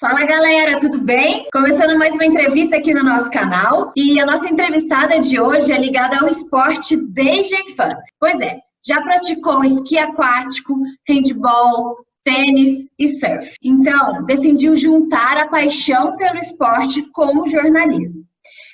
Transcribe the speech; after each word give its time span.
Fala 0.00 0.24
galera, 0.24 0.78
tudo 0.78 1.00
bem? 1.00 1.48
Começando 1.52 1.98
mais 1.98 2.14
uma 2.14 2.24
entrevista 2.24 2.76
aqui 2.76 2.94
no 2.94 3.02
nosso 3.02 3.28
canal 3.32 3.90
e 3.96 4.20
a 4.20 4.24
nossa 4.24 4.48
entrevistada 4.48 5.18
de 5.18 5.40
hoje 5.40 5.72
é 5.72 5.76
ligada 5.76 6.20
ao 6.20 6.28
esporte 6.28 6.96
desde 6.96 7.56
a 7.56 7.60
infância. 7.62 8.14
Pois 8.20 8.40
é, 8.40 8.60
já 8.86 9.02
praticou 9.02 9.64
esqui 9.64 9.98
aquático, 9.98 10.78
handball, 11.08 11.96
tênis 12.22 12.88
e 12.96 13.08
surf. 13.08 13.56
Então, 13.60 14.24
decidiu 14.24 14.76
juntar 14.76 15.36
a 15.36 15.48
paixão 15.48 16.16
pelo 16.16 16.38
esporte 16.38 17.02
com 17.10 17.40
o 17.40 17.48
jornalismo. 17.48 18.22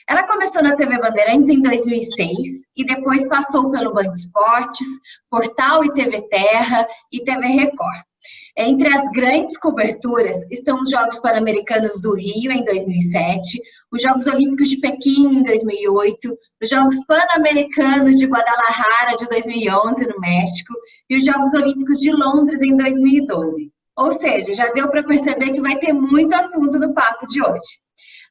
Ela 0.07 0.25
começou 0.25 0.63
na 0.63 0.77
TV 0.77 0.99
Bandeirantes 0.99 1.49
em 1.49 1.63
2006 1.63 2.37
e 2.77 2.85
depois 2.85 3.27
passou 3.31 3.71
pelo 3.71 3.95
Band 3.95 4.11
Esportes, 4.11 4.89
Portal 5.31 5.87
e 5.87 5.95
TV 5.95 6.21
Terra 6.29 6.87
e 7.11 7.25
TV 7.25 7.47
Record. 7.47 8.03
Entre 8.57 8.87
as 8.87 9.11
grandes 9.11 9.59
coberturas 9.59 10.49
estão 10.49 10.81
os 10.81 10.89
Jogos 10.89 11.19
Pan-Americanos 11.19 12.01
do 12.01 12.15
Rio 12.15 12.53
em 12.53 12.65
2007, 12.65 13.61
os 13.91 14.01
Jogos 14.01 14.29
Olímpicos 14.29 14.71
de 14.71 14.77
Pequim 14.77 15.39
em 15.39 15.43
2008, 15.43 16.39
os 16.63 16.71
Jogos 16.71 17.05
Pan-Americanos 17.05 18.17
de 18.17 18.27
Guadalajara 18.27 19.17
de 19.19 19.27
2011 19.29 20.07
no 20.07 20.21
México 20.21 20.73
e 21.11 21.17
os 21.17 21.25
Jogos 21.25 21.53
Olímpicos 21.53 21.99
de 21.99 22.13
Londres 22.13 22.63
em 22.63 22.77
2012. 22.77 23.73
Ou 23.97 24.13
seja, 24.13 24.55
já 24.55 24.73
deu 24.73 24.89
para 24.89 25.03
perceber 25.03 25.51
que 25.51 25.61
vai 25.61 25.77
ter 25.79 25.93
muito 25.93 26.33
assunto 26.35 26.79
no 26.79 26.95
papo 26.95 27.27
de 27.27 27.43
hoje. 27.43 27.83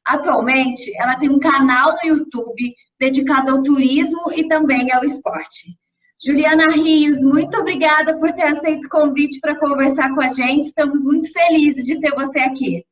Atualmente, 0.06 0.90
ela 0.96 1.16
tem 1.16 1.28
um 1.28 1.38
canal 1.38 1.96
no 2.02 2.08
YouTube 2.08 2.74
dedicado 2.98 3.50
ao 3.50 3.62
turismo 3.62 4.32
e 4.32 4.48
também 4.48 4.90
ao 4.90 5.04
esporte. 5.04 5.76
Juliana 6.22 6.66
Rios, 6.68 7.22
muito 7.22 7.56
obrigada 7.58 8.18
por 8.18 8.32
ter 8.32 8.44
aceito 8.44 8.86
o 8.86 8.88
convite 8.88 9.40
para 9.40 9.58
conversar 9.58 10.14
com 10.14 10.22
a 10.22 10.28
gente. 10.28 10.66
Estamos 10.66 11.04
muito 11.04 11.30
felizes 11.32 11.84
de 11.84 12.00
ter 12.00 12.14
você 12.14 12.40
aqui. 12.40 12.84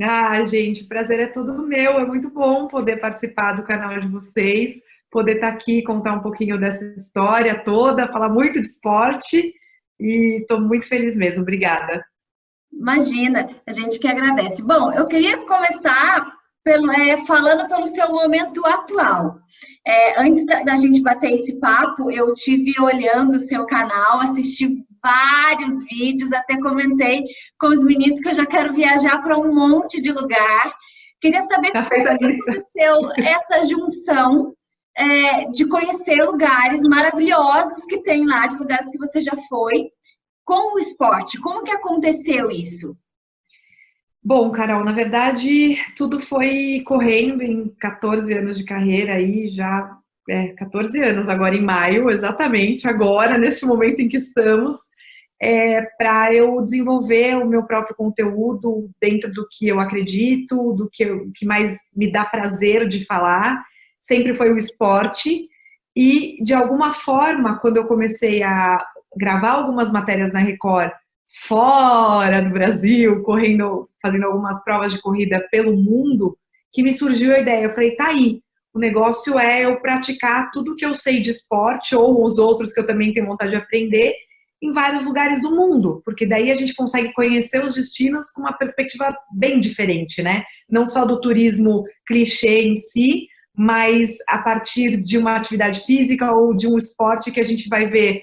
Ah, 0.00 0.44
gente, 0.46 0.84
o 0.84 0.88
prazer 0.88 1.20
é 1.20 1.26
todo 1.26 1.66
meu. 1.66 1.98
É 1.98 2.06
muito 2.06 2.30
bom 2.30 2.68
poder 2.68 2.98
participar 2.98 3.52
do 3.52 3.64
canal 3.64 3.98
de 3.98 4.08
vocês, 4.08 4.74
poder 5.10 5.34
estar 5.34 5.48
aqui 5.48 5.82
contar 5.82 6.14
um 6.14 6.22
pouquinho 6.22 6.58
dessa 6.58 6.84
história 6.96 7.62
toda, 7.62 8.08
falar 8.08 8.28
muito 8.28 8.60
de 8.60 8.66
esporte 8.66 9.52
e 10.00 10.40
estou 10.40 10.60
muito 10.60 10.88
feliz 10.88 11.16
mesmo. 11.16 11.42
Obrigada. 11.42 12.04
Imagina, 12.72 13.50
a 13.66 13.70
gente 13.70 13.98
que 13.98 14.08
agradece. 14.08 14.62
Bom, 14.62 14.90
eu 14.92 15.06
queria 15.06 15.38
começar 15.46 16.32
pelo, 16.64 16.90
é, 16.92 17.16
falando 17.26 17.68
pelo 17.68 17.86
seu 17.86 18.08
momento 18.10 18.64
atual. 18.66 19.38
É, 19.86 20.20
antes 20.20 20.44
da, 20.46 20.62
da, 20.62 20.76
gente 20.76 21.02
bater 21.02 21.32
esse 21.32 21.58
papo, 21.58 22.10
eu 22.10 22.32
tive 22.32 22.74
olhando 22.80 23.34
o 23.34 23.40
seu 23.40 23.66
canal, 23.66 24.20
assisti 24.20 24.84
vários 25.02 25.82
vídeos, 25.84 26.32
até 26.32 26.58
comentei 26.60 27.24
com 27.58 27.66
os 27.68 27.82
meninos 27.82 28.20
que 28.20 28.28
eu 28.28 28.34
já 28.34 28.46
quero 28.46 28.72
viajar 28.72 29.22
para 29.22 29.38
um 29.38 29.52
monte 29.52 30.00
de 30.00 30.12
lugar. 30.12 30.72
Queria 31.20 31.42
saber 31.42 31.72
como 31.72 31.86
aconteceu 31.86 33.12
essa 33.16 33.62
junção 33.68 34.54
é, 34.96 35.46
de 35.50 35.66
conhecer 35.66 36.22
lugares 36.24 36.82
maravilhosos 36.82 37.84
que 37.84 38.02
tem 38.02 38.26
lá, 38.26 38.46
de 38.46 38.56
lugares 38.56 38.90
que 38.90 38.98
você 38.98 39.20
já 39.20 39.36
foi, 39.48 39.88
com 40.44 40.74
o 40.74 40.78
esporte. 40.78 41.40
Como 41.40 41.62
que 41.62 41.70
aconteceu 41.70 42.50
isso? 42.50 42.96
Bom, 44.24 44.52
Carol, 44.52 44.84
na 44.84 44.92
verdade, 44.92 45.76
tudo 45.96 46.20
foi 46.20 46.80
correndo 46.86 47.42
em 47.42 47.68
14 47.80 48.32
anos 48.32 48.56
de 48.56 48.64
carreira 48.64 49.14
aí, 49.14 49.48
já 49.48 49.98
é, 50.28 50.48
14 50.48 50.96
anos 51.02 51.28
agora 51.28 51.56
em 51.56 51.60
maio, 51.60 52.08
exatamente 52.08 52.86
agora, 52.86 53.36
neste 53.36 53.66
momento 53.66 53.98
em 53.98 54.08
que 54.08 54.18
estamos, 54.18 54.76
é, 55.40 55.82
para 55.98 56.32
eu 56.32 56.62
desenvolver 56.62 57.34
o 57.36 57.48
meu 57.48 57.64
próprio 57.64 57.96
conteúdo 57.96 58.88
dentro 59.00 59.32
do 59.32 59.44
que 59.50 59.66
eu 59.66 59.80
acredito, 59.80 60.72
do 60.72 60.88
que, 60.88 61.02
eu, 61.02 61.28
que 61.34 61.44
mais 61.44 61.76
me 61.94 62.10
dá 62.10 62.24
prazer 62.24 62.86
de 62.86 63.04
falar, 63.04 63.60
sempre 64.00 64.34
foi 64.34 64.52
o 64.52 64.58
esporte. 64.58 65.48
E, 65.96 66.36
de 66.44 66.54
alguma 66.54 66.92
forma, 66.92 67.58
quando 67.58 67.78
eu 67.78 67.88
comecei 67.88 68.40
a 68.44 68.78
gravar 69.16 69.50
algumas 69.50 69.90
matérias 69.90 70.32
na 70.32 70.38
Record 70.38 70.92
fora 71.32 72.42
do 72.42 72.50
Brasil, 72.50 73.22
correndo, 73.22 73.88
fazendo 74.00 74.26
algumas 74.26 74.62
provas 74.62 74.92
de 74.92 75.00
corrida 75.00 75.46
pelo 75.50 75.76
mundo, 75.76 76.36
que 76.72 76.82
me 76.82 76.92
surgiu 76.92 77.34
a 77.34 77.38
ideia. 77.38 77.64
Eu 77.64 77.70
falei, 77.70 77.96
tá 77.96 78.08
aí, 78.08 78.40
o 78.74 78.78
negócio 78.78 79.38
é 79.38 79.64
eu 79.64 79.80
praticar 79.80 80.50
tudo 80.50 80.76
que 80.76 80.84
eu 80.84 80.94
sei 80.94 81.20
de 81.20 81.30
esporte 81.30 81.94
ou 81.94 82.24
os 82.24 82.38
outros 82.38 82.72
que 82.72 82.80
eu 82.80 82.86
também 82.86 83.12
tenho 83.12 83.26
vontade 83.26 83.50
de 83.50 83.56
aprender 83.56 84.14
em 84.62 84.70
vários 84.70 85.04
lugares 85.04 85.42
do 85.42 85.50
mundo, 85.50 86.00
porque 86.04 86.24
daí 86.24 86.50
a 86.50 86.54
gente 86.54 86.74
consegue 86.74 87.12
conhecer 87.12 87.64
os 87.64 87.74
destinos 87.74 88.30
com 88.30 88.42
uma 88.42 88.52
perspectiva 88.52 89.14
bem 89.34 89.58
diferente, 89.58 90.22
né? 90.22 90.44
Não 90.70 90.88
só 90.88 91.04
do 91.04 91.20
turismo 91.20 91.84
clichê 92.06 92.62
em 92.62 92.76
si, 92.76 93.26
mas 93.54 94.16
a 94.28 94.38
partir 94.38 94.96
de 94.96 95.18
uma 95.18 95.34
atividade 95.34 95.80
física 95.80 96.32
ou 96.32 96.54
de 96.56 96.68
um 96.68 96.78
esporte 96.78 97.32
que 97.32 97.40
a 97.40 97.44
gente 97.44 97.68
vai 97.68 97.86
ver 97.88 98.22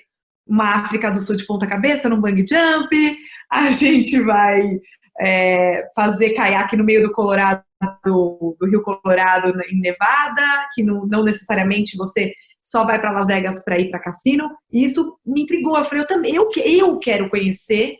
uma 0.49 0.73
África 0.73 1.11
do 1.11 1.21
Sul 1.21 1.35
de 1.35 1.45
ponta 1.45 1.67
cabeça 1.67 2.09
num 2.09 2.19
bang 2.19 2.43
jump, 2.49 3.17
a 3.49 3.69
gente 3.71 4.19
vai 4.21 4.79
é, 5.21 5.87
fazer 5.95 6.33
caiaque 6.33 6.75
no 6.75 6.83
meio 6.83 7.03
do 7.03 7.13
Colorado, 7.13 7.63
do, 8.03 8.57
do, 8.59 8.65
Rio 8.65 8.81
Colorado 8.81 9.53
em 9.69 9.79
Nevada, 9.79 10.67
que 10.73 10.81
não, 10.81 11.05
não 11.05 11.23
necessariamente 11.23 11.95
você 11.95 12.33
só 12.63 12.83
vai 12.83 12.99
para 12.99 13.11
Las 13.11 13.27
Vegas 13.27 13.63
para 13.63 13.79
ir 13.79 13.89
para 13.89 13.99
cassino. 13.99 14.49
E 14.71 14.83
isso 14.83 15.17
me 15.25 15.43
intrigou. 15.43 15.77
Eu 15.77 15.85
falei, 15.85 16.03
eu 16.03 16.07
também, 16.07 16.35
eu, 16.35 16.49
eu 16.65 16.99
quero 16.99 17.29
conhecer 17.29 17.97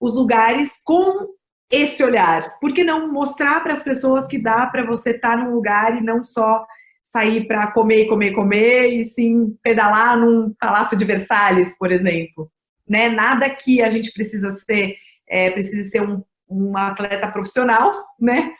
os 0.00 0.14
lugares 0.14 0.80
com 0.84 1.26
esse 1.70 2.02
olhar. 2.04 2.58
Por 2.60 2.72
que 2.72 2.84
não 2.84 3.12
mostrar 3.12 3.60
para 3.62 3.72
as 3.72 3.82
pessoas 3.82 4.26
que 4.26 4.38
dá 4.38 4.66
para 4.66 4.84
você 4.84 5.10
estar 5.10 5.30
tá 5.30 5.36
num 5.36 5.54
lugar 5.54 5.96
e 5.96 6.04
não 6.04 6.22
só 6.22 6.64
sair 7.06 7.46
para 7.46 7.70
comer, 7.70 8.06
comer, 8.06 8.32
comer 8.32 8.88
e 8.88 9.04
sim 9.04 9.56
pedalar 9.62 10.18
num 10.18 10.52
palácio 10.58 10.98
de 10.98 11.04
Versalhes, 11.04 11.72
por 11.78 11.92
exemplo. 11.92 12.50
Né? 12.86 13.08
Nada 13.08 13.48
que 13.48 13.80
a 13.80 13.88
gente 13.88 14.12
precisa 14.12 14.50
ser, 14.50 14.96
é, 15.28 15.50
precisa 15.50 15.88
ser 15.88 16.02
um, 16.02 16.20
um 16.50 16.76
atleta 16.76 17.30
profissional, 17.30 18.04
né? 18.20 18.52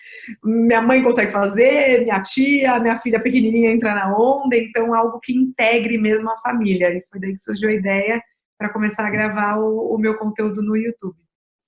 Minha 0.44 0.80
mãe 0.80 1.02
consegue 1.02 1.32
fazer, 1.32 2.02
minha 2.02 2.22
tia, 2.22 2.78
minha 2.78 2.96
filha 2.98 3.20
pequenininha 3.20 3.72
entra 3.72 3.94
na 3.94 4.16
onda, 4.16 4.56
então 4.56 4.94
algo 4.94 5.18
que 5.20 5.36
integre 5.36 5.98
mesmo 5.98 6.30
a 6.30 6.38
família. 6.38 6.88
E 6.88 7.04
foi 7.10 7.20
daí 7.20 7.32
que 7.32 7.40
surgiu 7.40 7.68
a 7.68 7.72
ideia 7.72 8.22
para 8.56 8.72
começar 8.72 9.06
a 9.06 9.10
gravar 9.10 9.58
o, 9.58 9.92
o, 9.92 9.98
meu 9.98 10.16
conteúdo 10.16 10.62
no 10.62 10.76
YouTube. 10.76 11.16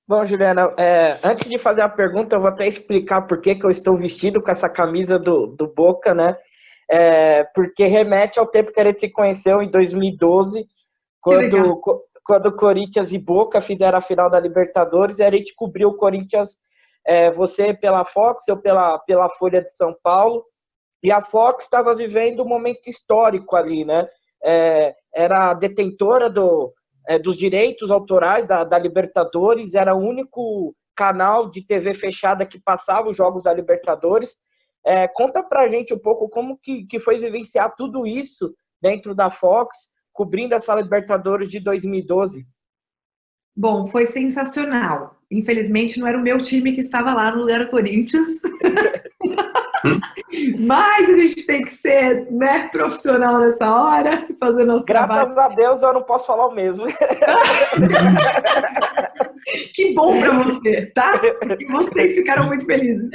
Bom, 0.07 0.25
Juliana, 0.25 0.73
é, 0.79 1.19
antes 1.23 1.49
de 1.49 1.59
fazer 1.59 1.83
a 1.83 1.89
pergunta, 1.89 2.37
eu 2.37 2.41
vou 2.41 2.49
até 2.49 2.67
explicar 2.67 3.23
por 3.23 3.41
que, 3.41 3.57
que 3.57 3.67
eu 3.67 3.71
estou 3.71 3.97
vestido 3.97 4.41
com 4.41 4.51
essa 4.51 4.69
camisa 4.69 5.19
do, 5.19 5.49
do 5.49 5.67
Boca, 5.67 6.15
né? 6.15 6.37
É, 6.91 7.45
porque 7.55 7.87
remete 7.87 8.39
ao 8.39 8.47
tempo 8.47 8.73
que 8.73 8.81
a 8.81 8.87
gente 8.87 9.01
se 9.01 9.11
conheceu 9.11 9.61
em 9.63 9.71
2012, 9.71 10.67
quando, 11.21 11.81
quando 12.25 12.57
Corinthians 12.57 13.13
e 13.13 13.19
Boca 13.19 13.61
fizeram 13.61 13.99
a 13.99 14.03
final 14.03 14.31
da 14.31 14.41
Libertadores 14.41 15.19
e 15.19 15.23
a 15.23 15.31
gente 15.31 15.55
cobriu 15.55 15.91
o 15.91 15.97
Corinthians, 15.97 16.57
é, 17.07 17.31
você 17.31 17.75
pela 17.75 18.05
Fox, 18.05 18.47
eu 18.49 18.57
pela, 18.57 18.99
pela 19.01 19.29
Folha 19.31 19.63
de 19.63 19.73
São 19.73 19.95
Paulo, 20.03 20.45
e 21.03 21.13
a 21.13 21.23
Fox 21.23 21.65
estava 21.65 21.95
vivendo 21.95 22.43
um 22.43 22.49
momento 22.49 22.89
histórico 22.89 23.55
ali, 23.55 23.85
né? 23.85 24.09
É, 24.43 24.95
era 25.15 25.55
detentora 25.55 26.29
do, 26.29 26.73
é, 27.07 27.19
dos 27.19 27.37
direitos 27.37 27.91
autorais 27.91 28.47
da, 28.47 28.65
da 28.65 28.79
Libertadores, 28.79 29.75
era 29.75 29.95
o 29.95 29.99
único 29.99 30.75
canal 30.97 31.49
de 31.49 31.65
TV 31.65 31.95
fechada 31.95 32.45
que 32.45 32.61
passava 32.61 33.09
os 33.09 33.17
jogos 33.17 33.45
da 33.45 33.53
Libertadores. 33.53 34.37
É, 34.89 35.07
conta 35.07 35.43
pra 35.43 35.69
gente 35.69 35.93
um 35.93 35.99
pouco 35.99 36.31
como 36.31 36.57
que, 36.57 36.87
que 36.87 36.99
foi 36.99 37.19
vivenciar 37.19 37.75
tudo 37.77 38.07
isso 38.07 38.55
dentro 38.81 39.15
da 39.15 39.31
Fox, 39.31 39.91
cobrindo 40.15 40.55
essa 40.55 40.75
Libertadores 40.75 41.51
de 41.51 41.61
2012. 41.61 42.47
Bom, 43.55 43.87
foi 43.87 44.07
sensacional. 44.07 45.19
Infelizmente, 45.31 46.01
não 46.01 46.07
era 46.07 46.17
o 46.17 46.23
meu 46.23 46.39
time 46.39 46.73
que 46.73 46.81
estava 46.81 47.13
lá 47.13 47.31
no 47.31 47.43
lugar 47.43 47.67
do 47.67 47.71
Corinthians. 47.71 48.41
Mas 50.59 51.09
a 51.09 51.19
gente 51.19 51.47
tem 51.47 51.63
que 51.63 51.71
ser 51.71 52.31
né, 52.31 52.69
profissional 52.69 53.41
nessa 53.41 53.71
hora, 53.71 54.27
fazer 54.39 54.65
nosso 54.65 54.85
Graças 54.85 55.09
trabalho. 55.09 55.35
Graças 55.35 55.53
a 55.53 55.55
Deus 55.55 55.83
eu 55.83 55.95
não 55.95 56.03
posso 56.03 56.27
falar 56.27 56.47
o 56.47 56.55
mesmo. 56.55 56.87
que 59.75 59.95
bom 59.95 60.21
para 60.21 60.39
você, 60.43 60.87
tá? 60.95 61.21
E 61.59 61.65
vocês 61.67 62.15
ficaram 62.15 62.47
muito 62.47 62.65
felizes. 62.67 63.09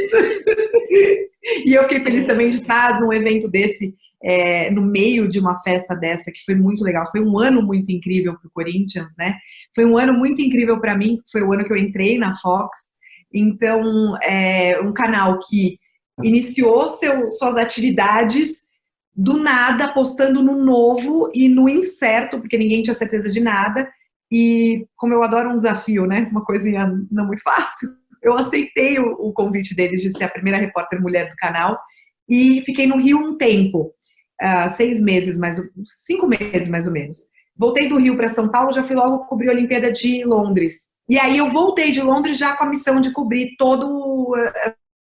e 1.65 1.73
eu 1.73 1.83
fiquei 1.83 1.99
feliz 1.99 2.25
também 2.25 2.49
de 2.49 2.57
estar 2.57 2.99
num 2.99 3.13
evento 3.13 3.47
desse, 3.49 3.95
é, 4.23 4.71
no 4.71 4.81
meio 4.81 5.27
de 5.27 5.39
uma 5.39 5.57
festa 5.61 5.93
dessa, 5.95 6.31
que 6.31 6.43
foi 6.43 6.55
muito 6.55 6.83
legal. 6.83 7.05
Foi 7.11 7.21
um 7.21 7.37
ano 7.37 7.61
muito 7.61 7.91
incrível 7.91 8.33
para 8.39 8.47
o 8.47 8.51
Corinthians, 8.51 9.13
né? 9.17 9.35
Foi 9.75 9.85
um 9.85 9.97
ano 9.97 10.13
muito 10.13 10.41
incrível 10.41 10.79
para 10.79 10.97
mim, 10.97 11.19
foi 11.31 11.41
o 11.41 11.53
ano 11.53 11.65
que 11.65 11.73
eu 11.73 11.77
entrei 11.77 12.17
na 12.17 12.35
Fox. 12.37 12.91
Então, 13.33 14.17
é 14.21 14.79
um 14.79 14.93
canal 14.93 15.39
que 15.47 15.79
iniciou 16.21 16.87
seu, 16.87 17.29
suas 17.29 17.55
atividades 17.55 18.63
do 19.15 19.37
nada, 19.37 19.85
apostando 19.85 20.41
no 20.41 20.55
novo 20.63 21.29
e 21.33 21.47
no 21.47 21.69
incerto, 21.69 22.39
porque 22.39 22.57
ninguém 22.57 22.81
tinha 22.81 22.93
certeza 22.93 23.29
de 23.29 23.39
nada. 23.39 23.89
E 24.31 24.87
como 24.97 25.13
eu 25.13 25.23
adoro 25.23 25.49
um 25.49 25.55
desafio, 25.55 26.05
né? 26.05 26.27
Uma 26.31 26.43
coisinha 26.43 26.91
não 27.11 27.27
muito 27.27 27.43
fácil. 27.43 27.87
eu 28.21 28.33
aceitei 28.33 28.97
o, 28.97 29.11
o 29.19 29.33
convite 29.33 29.75
deles 29.75 30.01
de 30.01 30.09
ser 30.15 30.23
a 30.23 30.29
primeira 30.29 30.57
repórter 30.57 31.01
mulher 31.01 31.29
do 31.29 31.35
canal 31.35 31.79
e 32.27 32.61
fiquei 32.61 32.87
no 32.87 32.97
Rio 32.97 33.19
um 33.19 33.37
tempo, 33.37 33.93
uh, 34.41 34.69
seis 34.69 35.01
meses, 35.01 35.37
mais 35.37 35.61
cinco 36.05 36.25
meses 36.27 36.69
mais 36.69 36.87
ou 36.87 36.93
menos. 36.93 37.19
Voltei 37.55 37.87
do 37.87 37.99
Rio 37.99 38.17
para 38.17 38.29
São 38.29 38.49
Paulo, 38.49 38.71
já 38.71 38.81
fui 38.81 38.95
logo 38.95 39.25
cobrir 39.25 39.49
a 39.49 39.53
Olimpíada 39.53 39.91
de 39.91 40.23
Londres. 40.23 40.91
E 41.07 41.19
aí 41.19 41.37
eu 41.37 41.49
voltei 41.49 41.91
de 41.91 42.01
Londres 42.01 42.37
já 42.37 42.55
com 42.55 42.63
a 42.63 42.69
missão 42.69 42.99
de 42.99 43.11
cobrir 43.11 43.55
toda 43.57 43.85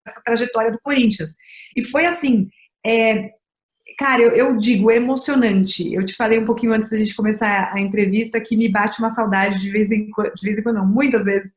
essa 0.07 0.21
trajetória 0.23 0.71
do 0.71 0.79
Corinthians. 0.81 1.35
E 1.75 1.83
foi 1.83 2.05
assim, 2.05 2.49
é, 2.85 3.31
cara, 3.97 4.21
eu, 4.21 4.31
eu, 4.31 4.57
digo, 4.57 4.91
emocionante. 4.91 5.93
Eu 5.93 6.03
te 6.03 6.15
falei 6.15 6.39
um 6.39 6.45
pouquinho 6.45 6.73
antes 6.73 6.89
da 6.89 6.97
gente 6.97 7.15
começar 7.15 7.71
a 7.73 7.79
entrevista 7.79 8.41
que 8.41 8.57
me 8.57 8.67
bate 8.69 8.99
uma 8.99 9.09
saudade 9.09 9.61
de 9.61 9.71
vez 9.71 9.91
em 9.91 10.09
quando, 10.09 10.33
de 10.33 10.45
vez 10.45 10.57
em 10.57 10.63
quando 10.63 10.77
não, 10.77 10.87
muitas 10.87 11.25
vezes, 11.25 11.51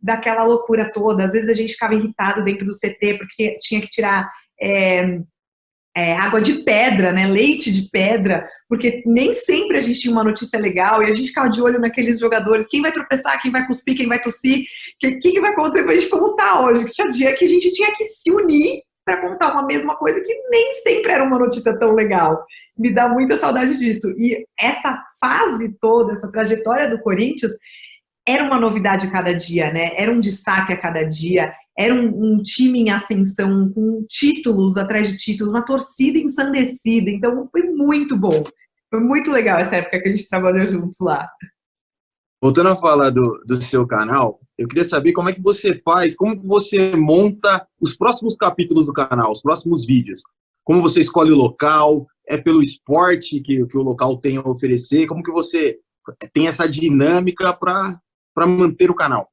daquela 0.00 0.44
loucura 0.44 0.90
toda. 0.92 1.24
Às 1.24 1.32
vezes 1.32 1.48
a 1.48 1.54
gente 1.54 1.72
ficava 1.72 1.94
irritado 1.94 2.42
dentro 2.42 2.66
do 2.66 2.72
CT 2.72 3.18
porque 3.18 3.58
tinha 3.60 3.80
que 3.80 3.88
tirar 3.90 4.30
é, 4.60 5.20
é, 5.96 6.14
água 6.16 6.40
de 6.40 6.62
pedra, 6.62 7.12
né, 7.12 7.26
leite 7.26 7.72
de 7.72 7.88
pedra, 7.90 8.48
porque 8.68 9.02
nem 9.04 9.32
sempre 9.32 9.76
a 9.76 9.80
gente 9.80 10.00
tinha 10.00 10.12
uma 10.12 10.22
notícia 10.22 10.58
legal 10.58 11.02
e 11.02 11.06
a 11.06 11.14
gente 11.14 11.28
ficava 11.28 11.50
de 11.50 11.60
olho 11.60 11.80
naqueles 11.80 12.20
jogadores, 12.20 12.68
quem 12.68 12.80
vai 12.80 12.92
tropeçar, 12.92 13.40
quem 13.42 13.50
vai 13.50 13.66
cuspir, 13.66 13.96
quem 13.96 14.06
vai 14.06 14.20
tossir, 14.20 14.60
o 14.60 15.18
que, 15.18 15.32
que, 15.32 15.40
vai 15.40 15.50
acontecer 15.50 15.84
com 15.84 15.90
a 15.90 15.94
gente 15.94 16.08
como 16.08 16.36
tá 16.36 16.60
hoje, 16.60 16.84
que 16.84 16.92
tinha 16.92 17.10
dia 17.10 17.34
que 17.34 17.44
a 17.44 17.48
gente 17.48 17.72
tinha 17.72 17.92
que 17.94 18.04
se 18.04 18.30
unir 18.30 18.82
para 19.04 19.20
contar 19.20 19.52
uma 19.52 19.66
mesma 19.66 19.96
coisa 19.96 20.22
que 20.22 20.32
nem 20.50 20.74
sempre 20.82 21.10
era 21.10 21.24
uma 21.24 21.38
notícia 21.38 21.76
tão 21.76 21.92
legal. 21.92 22.44
Me 22.78 22.92
dá 22.92 23.08
muita 23.08 23.36
saudade 23.36 23.76
disso. 23.76 24.08
E 24.16 24.46
essa 24.58 25.02
fase 25.18 25.74
toda, 25.80 26.12
essa 26.12 26.30
trajetória 26.30 26.88
do 26.88 27.00
Corinthians, 27.00 27.52
era 28.28 28.44
uma 28.44 28.60
novidade 28.60 29.06
a 29.06 29.10
cada 29.10 29.34
dia, 29.34 29.72
né? 29.72 29.92
Era 29.96 30.12
um 30.12 30.20
destaque 30.20 30.72
a 30.72 30.76
cada 30.76 31.02
dia, 31.02 31.52
era 31.78 31.94
um, 31.94 32.34
um, 32.34 32.42
time 32.42 32.80
em 32.80 32.90
ascensão, 32.90 33.70
com 33.72 34.04
títulos 34.08 34.76
atrás 34.76 35.08
de 35.10 35.16
títulos, 35.16 35.52
uma 35.52 35.64
torcida 35.64 36.18
ensandecida. 36.18 37.10
Então, 37.10 37.48
foi 37.50 37.62
muito 37.62 38.16
bom. 38.16 38.44
Foi 38.90 39.00
muito 39.00 39.30
legal 39.30 39.58
essa 39.58 39.76
época 39.76 40.00
que 40.00 40.08
a 40.08 40.10
gente 40.10 40.28
trabalhou 40.28 40.66
juntos 40.68 40.98
lá. 41.00 41.28
Voltando 42.42 42.70
a 42.70 42.76
falar 42.76 43.10
do, 43.10 43.42
do 43.46 43.60
seu 43.62 43.86
canal, 43.86 44.40
eu 44.58 44.66
queria 44.66 44.84
saber 44.84 45.12
como 45.12 45.28
é 45.28 45.32
que 45.32 45.42
você 45.42 45.80
faz, 45.84 46.14
como 46.14 46.42
você 46.42 46.96
monta 46.96 47.66
os 47.80 47.96
próximos 47.96 48.34
capítulos 48.34 48.86
do 48.86 48.92
canal, 48.92 49.30
os 49.30 49.42
próximos 49.42 49.86
vídeos. 49.86 50.22
Como 50.64 50.82
você 50.82 51.00
escolhe 51.00 51.32
o 51.32 51.36
local, 51.36 52.06
é 52.26 52.36
pelo 52.36 52.60
esporte 52.60 53.40
que, 53.40 53.66
que 53.66 53.76
o 53.76 53.82
local 53.82 54.16
tem 54.16 54.36
a 54.38 54.48
oferecer, 54.48 55.06
como 55.06 55.22
que 55.22 55.30
você 55.30 55.78
tem 56.32 56.46
essa 56.46 56.66
dinâmica 56.68 57.52
para 57.52 58.46
manter 58.46 58.90
o 58.90 58.94
canal? 58.94 59.28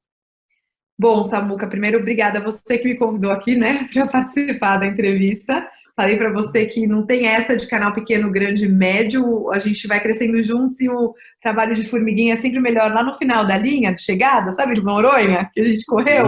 Bom, 0.99 1.23
Samuca, 1.23 1.67
primeiro, 1.67 1.99
obrigada 1.99 2.39
a 2.39 2.44
você 2.44 2.77
que 2.77 2.88
me 2.88 2.95
convidou 2.95 3.29
aqui, 3.29 3.55
né, 3.55 3.88
para 3.94 4.07
participar 4.07 4.77
da 4.77 4.88
entrevista. 4.88 5.67
Falei 5.95 6.15
para 6.15 6.31
você 6.31 6.67
que 6.67 6.85
não 6.85 7.03
tem 7.03 7.25
essa 7.25 7.55
de 7.55 7.67
canal 7.67 7.91
pequeno, 7.91 8.29
grande, 8.29 8.67
médio, 8.67 9.51
a 9.51 9.57
gente 9.57 9.88
vai 9.88 9.99
crescendo 9.99 10.44
juntos 10.44 10.79
e 10.79 10.88
o 10.88 11.13
trabalho 11.41 11.73
de 11.73 11.85
formiguinha 11.85 12.33
é 12.33 12.35
sempre 12.35 12.59
melhor 12.59 12.94
lá 12.94 13.03
no 13.03 13.15
final 13.15 13.45
da 13.45 13.57
linha 13.57 13.91
de 13.91 14.03
chegada, 14.03 14.51
sabe, 14.51 14.75
de 14.75 14.83
Noronha, 14.83 15.49
que 15.51 15.59
a 15.59 15.63
gente 15.63 15.83
correu? 15.85 16.25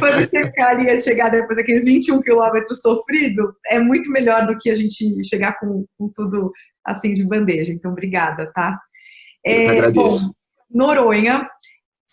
Quando 0.00 0.28
você 0.28 0.60
a 0.60 0.74
linha 0.74 0.96
de 0.96 1.02
chegada 1.02 1.40
depois 1.40 1.56
daqueles 1.56 1.84
21 1.84 2.20
quilômetros 2.20 2.80
sofrido, 2.80 3.54
é 3.66 3.78
muito 3.78 4.10
melhor 4.10 4.46
do 4.48 4.58
que 4.58 4.68
a 4.68 4.74
gente 4.74 5.22
chegar 5.24 5.56
com, 5.60 5.84
com 5.96 6.10
tudo 6.12 6.52
assim 6.84 7.12
de 7.12 7.24
bandeja. 7.24 7.72
Então, 7.72 7.92
obrigada, 7.92 8.50
tá? 8.52 8.76
Eu 9.44 9.52
é, 9.52 9.68
agradeço. 9.68 10.26
Bom, 10.26 10.32
Noronha, 10.72 11.48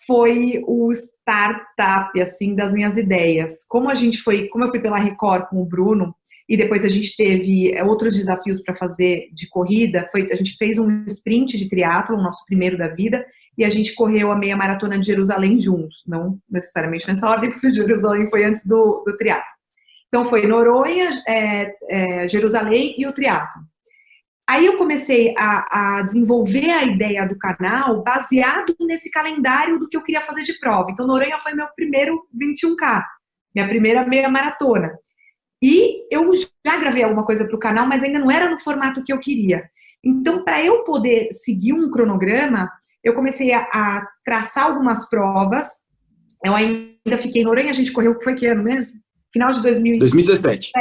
foi 0.08 0.62
o 0.66 0.90
startup 0.90 2.18
assim 2.18 2.54
das 2.54 2.72
minhas 2.72 2.96
ideias. 2.96 3.66
Como 3.68 3.90
a 3.90 3.94
gente 3.94 4.22
foi, 4.22 4.48
como 4.48 4.64
eu 4.64 4.70
fui 4.70 4.80
pela 4.80 4.96
Record 4.96 5.50
com 5.50 5.60
o 5.60 5.66
Bruno 5.66 6.14
e 6.48 6.56
depois 6.56 6.82
a 6.82 6.88
gente 6.88 7.14
teve 7.14 7.72
é, 7.72 7.84
outros 7.84 8.16
desafios 8.16 8.62
para 8.62 8.74
fazer 8.74 9.28
de 9.34 9.46
corrida, 9.50 10.08
foi 10.10 10.32
a 10.32 10.36
gente 10.36 10.56
fez 10.56 10.78
um 10.78 11.04
sprint 11.06 11.58
de 11.58 11.68
triatlo, 11.68 12.16
o 12.16 12.22
nosso 12.22 12.42
primeiro 12.46 12.78
da 12.78 12.88
vida, 12.88 13.22
e 13.58 13.66
a 13.66 13.68
gente 13.68 13.94
correu 13.94 14.32
a 14.32 14.36
meia 14.36 14.56
maratona 14.56 14.98
de 14.98 15.06
Jerusalém 15.06 15.60
juntos, 15.60 16.02
não 16.06 16.38
necessariamente 16.50 17.06
nessa 17.06 17.28
ordem, 17.28 17.50
porque 17.52 17.70
Jerusalém 17.70 18.26
foi 18.30 18.44
antes 18.44 18.64
do, 18.64 19.04
do 19.06 19.14
triatlo. 19.18 19.44
Então 20.08 20.24
foi 20.24 20.46
Noronha, 20.46 21.10
é, 21.28 21.74
é, 21.90 22.28
Jerusalém 22.28 22.94
e 22.96 23.06
o 23.06 23.12
triatlo. 23.12 23.60
Aí 24.48 24.64
eu 24.64 24.78
comecei 24.78 25.34
a, 25.36 25.98
a, 25.98 26.02
desenvolver 26.02 26.70
a 26.70 26.82
ideia 26.82 27.28
do 27.28 27.36
canal 27.36 28.02
baseado 28.02 28.74
nesse 28.80 29.10
calendário 29.10 29.78
do 29.78 29.86
que 29.86 29.94
eu 29.94 30.02
queria 30.02 30.22
fazer 30.22 30.42
de 30.42 30.58
prova. 30.58 30.90
Então, 30.90 31.06
Noronha 31.06 31.38
foi 31.38 31.52
meu 31.52 31.66
primeiro 31.76 32.26
21K, 32.34 33.04
minha 33.54 33.68
primeira 33.68 34.06
meia 34.06 34.26
maratona. 34.30 34.98
E 35.62 36.02
eu 36.10 36.32
já 36.34 36.78
gravei 36.78 37.02
alguma 37.02 37.26
coisa 37.26 37.44
para 37.44 37.54
o 37.54 37.58
canal, 37.58 37.86
mas 37.86 38.02
ainda 38.02 38.18
não 38.18 38.30
era 38.30 38.48
no 38.48 38.58
formato 38.58 39.04
que 39.04 39.12
eu 39.12 39.18
queria. 39.18 39.68
Então, 40.02 40.42
para 40.42 40.64
eu 40.64 40.82
poder 40.82 41.28
seguir 41.32 41.74
um 41.74 41.90
cronograma, 41.90 42.70
eu 43.04 43.14
comecei 43.14 43.52
a, 43.52 43.60
a, 43.70 44.08
traçar 44.24 44.64
algumas 44.64 45.06
provas. 45.10 45.68
Eu 46.42 46.54
ainda 46.54 47.18
fiquei 47.18 47.42
em 47.42 47.44
Noronha, 47.44 47.68
a 47.68 47.74
gente 47.74 47.92
correu, 47.92 48.18
foi 48.22 48.34
que 48.34 48.46
ano 48.46 48.62
mesmo? 48.62 48.98
Final 49.30 49.52
de 49.52 49.60
2017. 49.60 50.72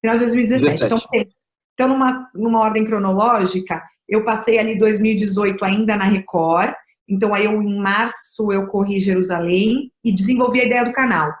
Final 0.00 0.16
de 0.16 0.24
2017. 0.24 0.78
17. 0.78 0.84
Então, 0.86 1.37
então, 1.78 1.90
numa, 1.90 2.28
numa 2.34 2.58
ordem 2.58 2.84
cronológica, 2.84 3.80
eu 4.08 4.24
passei 4.24 4.58
ali 4.58 4.76
2018 4.76 5.64
ainda 5.64 5.96
na 5.96 6.06
Record. 6.06 6.74
Então, 7.08 7.32
aí 7.32 7.44
eu, 7.44 7.62
em 7.62 7.78
março 7.78 8.50
eu 8.50 8.66
corri 8.66 9.00
Jerusalém 9.00 9.92
e 10.04 10.12
desenvolvi 10.12 10.60
a 10.60 10.64
ideia 10.64 10.84
do 10.84 10.92
canal. 10.92 11.32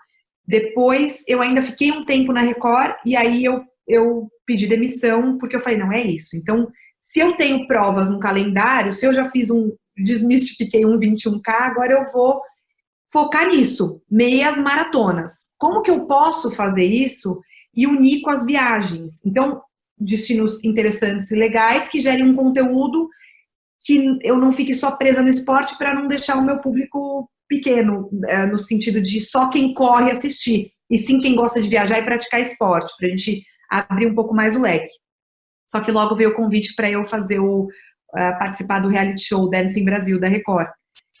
Depois, 0.46 1.24
eu 1.26 1.42
ainda 1.42 1.60
fiquei 1.60 1.90
um 1.90 2.04
tempo 2.04 2.32
na 2.32 2.42
Record 2.42 2.94
e 3.04 3.16
aí 3.16 3.44
eu, 3.44 3.64
eu 3.84 4.28
pedi 4.46 4.68
demissão 4.68 5.38
porque 5.38 5.56
eu 5.56 5.60
falei, 5.60 5.76
não, 5.76 5.92
é 5.92 6.02
isso. 6.02 6.36
Então, 6.36 6.68
se 7.00 7.18
eu 7.18 7.36
tenho 7.36 7.66
provas 7.66 8.08
no 8.08 8.20
calendário, 8.20 8.92
se 8.92 9.04
eu 9.06 9.12
já 9.12 9.24
fiz 9.24 9.50
um, 9.50 9.72
desmistifiquei 9.96 10.86
um 10.86 11.00
21K, 11.00 11.48
agora 11.48 11.94
eu 11.94 12.04
vou 12.12 12.40
focar 13.12 13.48
nisso, 13.48 14.00
meias 14.08 14.56
maratonas. 14.56 15.48
Como 15.58 15.82
que 15.82 15.90
eu 15.90 16.06
posso 16.06 16.52
fazer 16.52 16.84
isso 16.84 17.40
e 17.74 17.88
unir 17.88 18.20
com 18.20 18.30
as 18.30 18.46
viagens? 18.46 19.24
Então, 19.26 19.62
destinos 20.00 20.62
interessantes 20.64 21.30
e 21.30 21.36
legais 21.36 21.88
que 21.88 22.00
gerem 22.00 22.24
um 22.24 22.34
conteúdo 22.34 23.08
que 23.80 24.18
eu 24.22 24.36
não 24.36 24.52
fique 24.52 24.74
só 24.74 24.90
presa 24.92 25.22
no 25.22 25.28
esporte 25.28 25.76
para 25.78 25.94
não 25.94 26.08
deixar 26.08 26.36
o 26.36 26.44
meu 26.44 26.58
público 26.58 27.30
pequeno, 27.48 28.10
é, 28.26 28.46
no 28.46 28.58
sentido 28.58 29.00
de 29.00 29.20
só 29.20 29.48
quem 29.48 29.72
corre 29.72 30.10
assistir, 30.10 30.72
e 30.90 30.98
sim 30.98 31.20
quem 31.20 31.34
gosta 31.34 31.60
de 31.62 31.68
viajar 31.68 31.98
e 31.98 32.04
praticar 32.04 32.40
esporte, 32.40 32.92
para 32.98 33.06
a 33.06 33.10
gente 33.10 33.42
abrir 33.70 34.06
um 34.06 34.14
pouco 34.14 34.34
mais 34.34 34.54
o 34.54 34.60
leque. 34.60 34.92
Só 35.70 35.80
que 35.80 35.90
logo 35.90 36.14
veio 36.14 36.30
o 36.30 36.34
convite 36.34 36.74
para 36.74 36.90
eu 36.90 37.04
fazer 37.04 37.40
o 37.40 37.64
uh, 37.64 38.38
participar 38.38 38.80
do 38.80 38.88
reality 38.88 39.22
show 39.22 39.48
Dancing 39.48 39.84
Brasil 39.84 40.18
da 40.18 40.28
Record. 40.28 40.68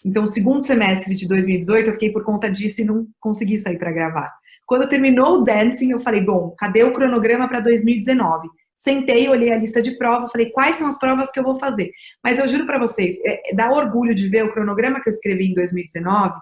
Então, 0.04 0.24
o 0.24 0.28
segundo 0.28 0.62
semestre 0.62 1.14
de 1.14 1.26
2018 1.26 1.88
eu 1.88 1.94
fiquei 1.94 2.12
por 2.12 2.24
conta 2.24 2.50
disso 2.50 2.80
e 2.80 2.84
não 2.84 3.06
consegui 3.20 3.56
sair 3.56 3.78
para 3.78 3.92
gravar. 3.92 4.32
Quando 4.66 4.88
terminou 4.88 5.38
o 5.38 5.44
Dancing, 5.44 5.90
eu 5.90 5.98
falei, 5.98 6.20
bom, 6.20 6.54
cadê 6.58 6.84
o 6.84 6.92
cronograma 6.92 7.48
para 7.48 7.60
2019? 7.60 8.48
Sentei, 8.78 9.28
olhei 9.28 9.52
a 9.52 9.58
lista 9.58 9.82
de 9.82 9.98
provas, 9.98 10.30
falei 10.30 10.50
quais 10.50 10.76
são 10.76 10.86
as 10.86 10.96
provas 10.96 11.32
que 11.32 11.40
eu 11.40 11.42
vou 11.42 11.56
fazer. 11.56 11.90
Mas 12.22 12.38
eu 12.38 12.48
juro 12.48 12.64
para 12.64 12.78
vocês, 12.78 13.18
é, 13.24 13.50
é, 13.50 13.52
dá 13.52 13.68
orgulho 13.72 14.14
de 14.14 14.28
ver 14.28 14.44
o 14.44 14.52
cronograma 14.52 15.00
que 15.00 15.08
eu 15.08 15.12
escrevi 15.12 15.50
em 15.50 15.54
2019, 15.54 16.38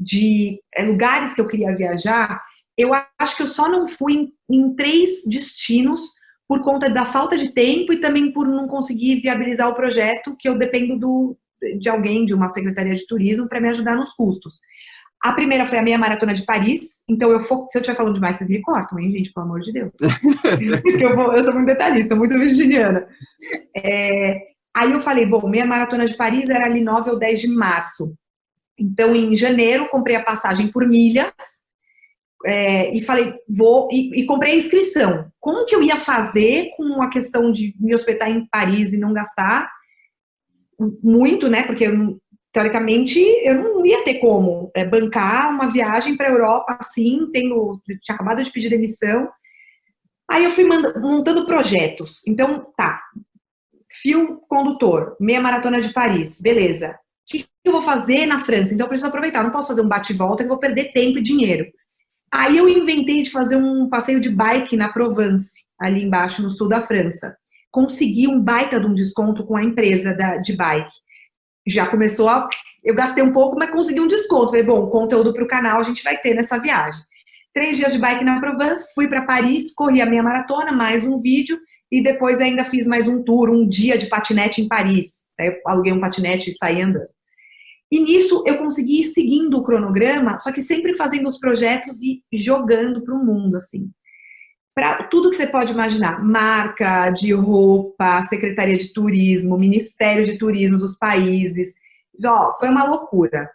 de 0.00 0.62
é, 0.74 0.82
lugares 0.82 1.34
que 1.34 1.42
eu 1.42 1.46
queria 1.46 1.76
viajar. 1.76 2.42
Eu 2.74 2.92
acho 3.18 3.36
que 3.36 3.42
eu 3.42 3.46
só 3.46 3.68
não 3.68 3.86
fui 3.86 4.14
em, 4.14 4.32
em 4.48 4.74
três 4.74 5.24
destinos 5.28 6.14
por 6.48 6.62
conta 6.62 6.88
da 6.88 7.04
falta 7.04 7.36
de 7.36 7.50
tempo 7.50 7.92
e 7.92 8.00
também 8.00 8.32
por 8.32 8.48
não 8.48 8.66
conseguir 8.66 9.20
viabilizar 9.20 9.68
o 9.68 9.74
projeto, 9.74 10.34
que 10.38 10.48
eu 10.48 10.56
dependo 10.56 10.98
do, 10.98 11.36
de 11.78 11.90
alguém, 11.90 12.24
de 12.24 12.32
uma 12.32 12.48
secretaria 12.48 12.94
de 12.94 13.06
turismo, 13.06 13.46
para 13.46 13.60
me 13.60 13.68
ajudar 13.68 13.94
nos 13.94 14.14
custos. 14.14 14.58
A 15.24 15.32
primeira 15.32 15.64
foi 15.64 15.78
a 15.78 15.82
meia 15.82 15.96
maratona 15.96 16.34
de 16.34 16.44
Paris. 16.44 17.02
Então, 17.08 17.30
eu 17.30 17.40
for... 17.40 17.66
se 17.70 17.78
eu 17.78 17.80
estiver 17.80 17.96
falando 17.96 18.16
demais, 18.16 18.36
vocês 18.36 18.50
me 18.50 18.60
cortam, 18.60 18.98
hein, 18.98 19.10
gente? 19.10 19.32
Pelo 19.32 19.46
amor 19.46 19.62
de 19.62 19.72
Deus. 19.72 19.90
eu, 21.00 21.16
vou... 21.16 21.34
eu, 21.34 21.42
sou 21.42 21.54
muito 21.54 21.66
detalhista, 21.66 22.14
muito 22.14 22.38
virginiana. 22.38 23.08
É... 23.74 24.38
Aí 24.76 24.92
eu 24.92 25.00
falei, 25.00 25.24
bom, 25.24 25.48
meia 25.48 25.64
maratona 25.64 26.04
de 26.04 26.14
Paris 26.14 26.50
era 26.50 26.66
ali 26.66 26.82
9 26.82 27.12
ou 27.12 27.18
10 27.18 27.40
de 27.40 27.48
março. 27.48 28.14
Então, 28.78 29.16
em 29.16 29.34
janeiro, 29.34 29.88
comprei 29.88 30.14
a 30.14 30.22
passagem 30.22 30.68
por 30.68 30.86
milhas. 30.86 31.32
É... 32.44 32.94
e 32.94 33.00
falei, 33.00 33.32
vou. 33.48 33.88
E, 33.90 34.20
e 34.20 34.26
comprei 34.26 34.52
a 34.52 34.56
inscrição. 34.56 35.32
Como 35.40 35.64
que 35.64 35.74
eu 35.74 35.82
ia 35.82 35.98
fazer 35.98 36.68
com 36.76 37.00
a 37.02 37.08
questão 37.08 37.50
de 37.50 37.74
me 37.80 37.94
hospedar 37.94 38.30
em 38.30 38.46
Paris 38.50 38.92
e 38.92 38.98
não 38.98 39.14
gastar? 39.14 39.70
muito, 41.02 41.48
né? 41.48 41.62
Porque 41.62 41.84
eu 41.84 42.20
teoricamente, 42.54 43.18
eu 43.42 43.56
não 43.56 43.84
ia 43.84 44.04
ter 44.04 44.14
como 44.14 44.70
é, 44.76 44.84
bancar 44.84 45.50
uma 45.50 45.66
viagem 45.66 46.16
para 46.16 46.28
a 46.28 46.30
Europa 46.30 46.78
assim, 46.80 47.28
tendo, 47.32 47.82
tinha 48.00 48.14
acabado 48.14 48.40
de 48.40 48.50
pedir 48.50 48.70
demissão. 48.70 49.28
Aí 50.30 50.44
eu 50.44 50.52
fui 50.52 50.64
montando 50.64 51.44
projetos. 51.44 52.22
Então, 52.26 52.72
tá, 52.76 53.02
fio 54.00 54.40
condutor, 54.48 55.16
meia 55.20 55.40
maratona 55.40 55.80
de 55.80 55.92
Paris, 55.92 56.40
beleza. 56.40 56.96
Que 57.26 57.44
eu 57.64 57.72
vou 57.72 57.82
fazer 57.82 58.24
na 58.24 58.38
França? 58.38 58.72
Então 58.72 58.84
eu 58.84 58.88
preciso 58.88 59.08
aproveitar, 59.08 59.42
não 59.42 59.50
posso 59.50 59.68
fazer 59.68 59.82
um 59.82 59.88
bate-volta 59.88 60.44
que 60.44 60.48
vou 60.48 60.58
perder 60.58 60.92
tempo 60.92 61.18
e 61.18 61.22
dinheiro. 61.22 61.66
Aí 62.32 62.56
eu 62.56 62.68
inventei 62.68 63.22
de 63.22 63.30
fazer 63.30 63.56
um 63.56 63.88
passeio 63.88 64.20
de 64.20 64.30
bike 64.30 64.76
na 64.76 64.92
Provence, 64.92 65.52
ali 65.80 66.04
embaixo 66.04 66.40
no 66.40 66.52
sul 66.52 66.68
da 66.68 66.80
França. 66.80 67.36
Consegui 67.72 68.28
um 68.28 68.40
baita 68.40 68.78
de 68.78 68.86
um 68.86 68.94
desconto 68.94 69.44
com 69.44 69.56
a 69.56 69.64
empresa 69.64 70.14
da, 70.14 70.36
de 70.36 70.56
bike. 70.56 70.92
Já 71.66 71.86
começou 71.86 72.28
a. 72.28 72.48
Eu 72.82 72.94
gastei 72.94 73.22
um 73.22 73.32
pouco, 73.32 73.56
mas 73.58 73.70
consegui 73.70 74.00
um 74.00 74.06
desconto. 74.06 74.48
Falei, 74.48 74.62
bom, 74.62 74.88
conteúdo 74.88 75.32
para 75.32 75.44
o 75.44 75.48
canal 75.48 75.80
a 75.80 75.82
gente 75.82 76.02
vai 76.02 76.16
ter 76.18 76.34
nessa 76.34 76.58
viagem. 76.58 77.02
Três 77.54 77.76
dias 77.76 77.92
de 77.92 77.98
bike 77.98 78.24
na 78.24 78.40
Provence, 78.40 78.92
fui 78.94 79.08
para 79.08 79.24
Paris, 79.24 79.72
corri 79.72 80.02
a 80.02 80.06
minha 80.06 80.22
maratona, 80.22 80.72
mais 80.72 81.04
um 81.04 81.18
vídeo, 81.18 81.58
e 81.90 82.02
depois 82.02 82.40
ainda 82.40 82.64
fiz 82.64 82.86
mais 82.86 83.06
um 83.06 83.22
tour, 83.22 83.48
um 83.48 83.66
dia 83.66 83.96
de 83.96 84.06
patinete 84.06 84.60
em 84.60 84.66
Paris. 84.66 85.24
Aí 85.38 85.46
eu 85.46 85.54
aluguei 85.66 85.92
um 85.92 86.00
patinete 86.00 86.50
e 86.50 86.52
saí 86.52 86.82
andando. 86.82 87.06
E 87.90 88.00
nisso 88.00 88.42
eu 88.44 88.58
consegui 88.58 89.02
ir 89.02 89.04
seguindo 89.04 89.56
o 89.56 89.62
cronograma, 89.62 90.36
só 90.38 90.50
que 90.50 90.60
sempre 90.60 90.94
fazendo 90.94 91.28
os 91.28 91.38
projetos 91.38 92.02
e 92.02 92.22
jogando 92.32 93.02
para 93.04 93.14
o 93.14 93.24
mundo, 93.24 93.56
assim. 93.56 93.88
Para 94.74 95.04
tudo 95.04 95.30
que 95.30 95.36
você 95.36 95.46
pode 95.46 95.72
imaginar, 95.72 96.22
marca 96.22 97.10
de 97.10 97.32
roupa, 97.32 98.22
secretaria 98.26 98.76
de 98.76 98.92
turismo, 98.92 99.56
ministério 99.56 100.26
de 100.26 100.36
turismo 100.36 100.76
dos 100.76 100.96
países. 100.96 101.72
Ó, 102.24 102.52
foi 102.58 102.68
uma 102.68 102.84
loucura. 102.84 103.48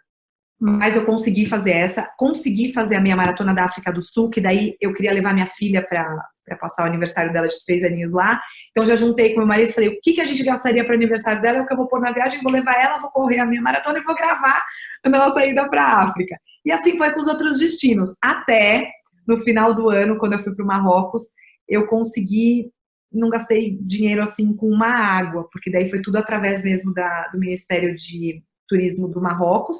Mas 0.62 0.94
eu 0.94 1.06
consegui 1.06 1.46
fazer 1.46 1.70
essa, 1.70 2.06
consegui 2.18 2.70
fazer 2.70 2.96
a 2.96 3.00
minha 3.00 3.16
maratona 3.16 3.54
da 3.54 3.64
África 3.64 3.90
do 3.90 4.02
Sul, 4.02 4.28
que 4.28 4.42
daí 4.42 4.76
eu 4.78 4.92
queria 4.92 5.10
levar 5.10 5.32
minha 5.32 5.46
filha 5.46 5.82
para 5.82 6.22
passar 6.58 6.84
o 6.84 6.86
aniversário 6.86 7.32
dela 7.32 7.48
de 7.48 7.64
três 7.64 7.82
aninhos 7.82 8.12
lá. 8.12 8.38
Então 8.70 8.84
já 8.84 8.94
juntei 8.94 9.30
com 9.30 9.38
meu 9.38 9.46
marido 9.46 9.70
e 9.70 9.72
falei: 9.72 9.88
o 9.88 9.98
que, 10.02 10.12
que 10.12 10.20
a 10.20 10.24
gente 10.24 10.44
gastaria 10.44 10.84
para 10.84 10.92
o 10.92 10.96
aniversário 10.96 11.40
dela? 11.40 11.58
É 11.58 11.62
o 11.62 11.66
que 11.66 11.72
eu 11.72 11.78
vou 11.78 11.88
pôr 11.88 11.98
na 11.98 12.12
viagem, 12.12 12.42
vou 12.42 12.52
levar 12.52 12.74
ela, 12.74 12.98
vou 12.98 13.10
correr 13.10 13.38
a 13.38 13.46
minha 13.46 13.62
maratona 13.62 14.00
e 14.00 14.02
vou 14.02 14.14
gravar 14.14 14.62
a 15.02 15.08
nossa 15.08 15.46
ida 15.46 15.66
para 15.66 15.82
a 15.82 16.02
África. 16.02 16.36
E 16.62 16.70
assim 16.70 16.98
foi 16.98 17.10
com 17.10 17.20
os 17.20 17.26
outros 17.26 17.58
destinos. 17.58 18.14
Até 18.20 18.86
no 19.30 19.40
final 19.40 19.74
do 19.74 19.88
ano, 19.88 20.18
quando 20.18 20.34
eu 20.34 20.40
fui 20.40 20.54
para 20.54 20.64
o 20.64 20.66
Marrocos, 20.66 21.22
eu 21.68 21.86
consegui 21.86 22.70
não 23.12 23.28
gastei 23.28 23.76
dinheiro 23.80 24.22
assim 24.22 24.54
com 24.54 24.68
uma 24.68 24.86
água, 24.86 25.48
porque 25.50 25.70
daí 25.70 25.90
foi 25.90 26.00
tudo 26.00 26.16
através 26.16 26.62
mesmo 26.62 26.94
da, 26.94 27.28
do 27.28 27.38
Ministério 27.38 27.96
de 27.96 28.42
Turismo 28.68 29.08
do 29.08 29.20
Marrocos. 29.20 29.78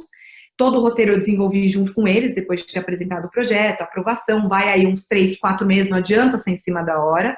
Todo 0.57 0.79
o 0.79 0.81
roteiro 0.81 1.13
eu 1.13 1.19
desenvolvi 1.19 1.69
junto 1.69 1.95
com 1.95 2.09
eles, 2.09 2.35
depois 2.35 2.61
de 2.61 2.73
ter 2.73 2.81
apresentado 2.81 3.27
o 3.27 3.31
projeto, 3.31 3.83
aprovação, 3.83 4.49
vai 4.49 4.69
aí 4.69 4.87
uns 4.87 5.07
três, 5.07 5.39
quatro 5.39 5.67
meses, 5.67 5.89
não 5.89 5.99
adianta 5.99 6.37
ser 6.39 6.51
em 6.51 6.57
cima 6.57 6.83
da 6.83 7.03
hora. 7.03 7.37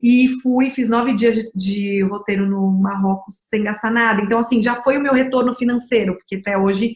E 0.00 0.28
fui, 0.42 0.68
fiz 0.68 0.88
nove 0.88 1.14
dias 1.14 1.36
de, 1.36 1.50
de 1.54 2.02
roteiro 2.02 2.46
no 2.46 2.70
Marrocos 2.70 3.36
sem 3.48 3.62
gastar 3.62 3.90
nada. 3.90 4.20
Então, 4.20 4.38
assim, 4.38 4.62
já 4.62 4.76
foi 4.82 4.98
o 4.98 5.02
meu 5.02 5.14
retorno 5.14 5.54
financeiro, 5.54 6.14
porque 6.16 6.36
até 6.36 6.58
hoje 6.58 6.94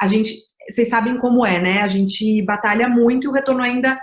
a 0.00 0.06
gente, 0.08 0.34
vocês 0.68 0.88
sabem 0.88 1.18
como 1.18 1.44
é, 1.44 1.60
né? 1.60 1.82
A 1.82 1.88
gente 1.88 2.42
batalha 2.42 2.88
muito 2.88 3.24
e 3.24 3.28
o 3.28 3.32
retorno 3.32 3.62
ainda 3.62 3.98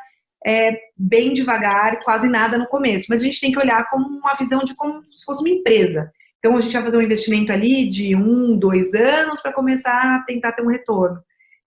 é 0.45 0.77
bem 0.97 1.33
devagar, 1.33 1.99
quase 2.03 2.29
nada 2.29 2.57
no 2.57 2.67
começo. 2.67 3.07
Mas 3.09 3.21
a 3.21 3.25
gente 3.25 3.41
tem 3.41 3.51
que 3.51 3.59
olhar 3.59 3.87
como 3.89 4.07
uma 4.07 4.35
visão 4.35 4.59
de 4.59 4.75
como 4.75 5.01
se 5.13 5.25
fosse 5.25 5.41
uma 5.41 5.49
empresa. 5.49 6.11
Então 6.39 6.55
a 6.55 6.61
gente 6.61 6.73
vai 6.73 6.83
fazer 6.83 6.97
um 6.97 7.01
investimento 7.01 7.51
ali 7.51 7.89
de 7.89 8.15
um, 8.15 8.57
dois 8.57 8.93
anos 8.93 9.41
para 9.41 9.53
começar 9.53 10.15
a 10.15 10.23
tentar 10.25 10.51
ter 10.51 10.61
um 10.61 10.69
retorno. 10.69 11.19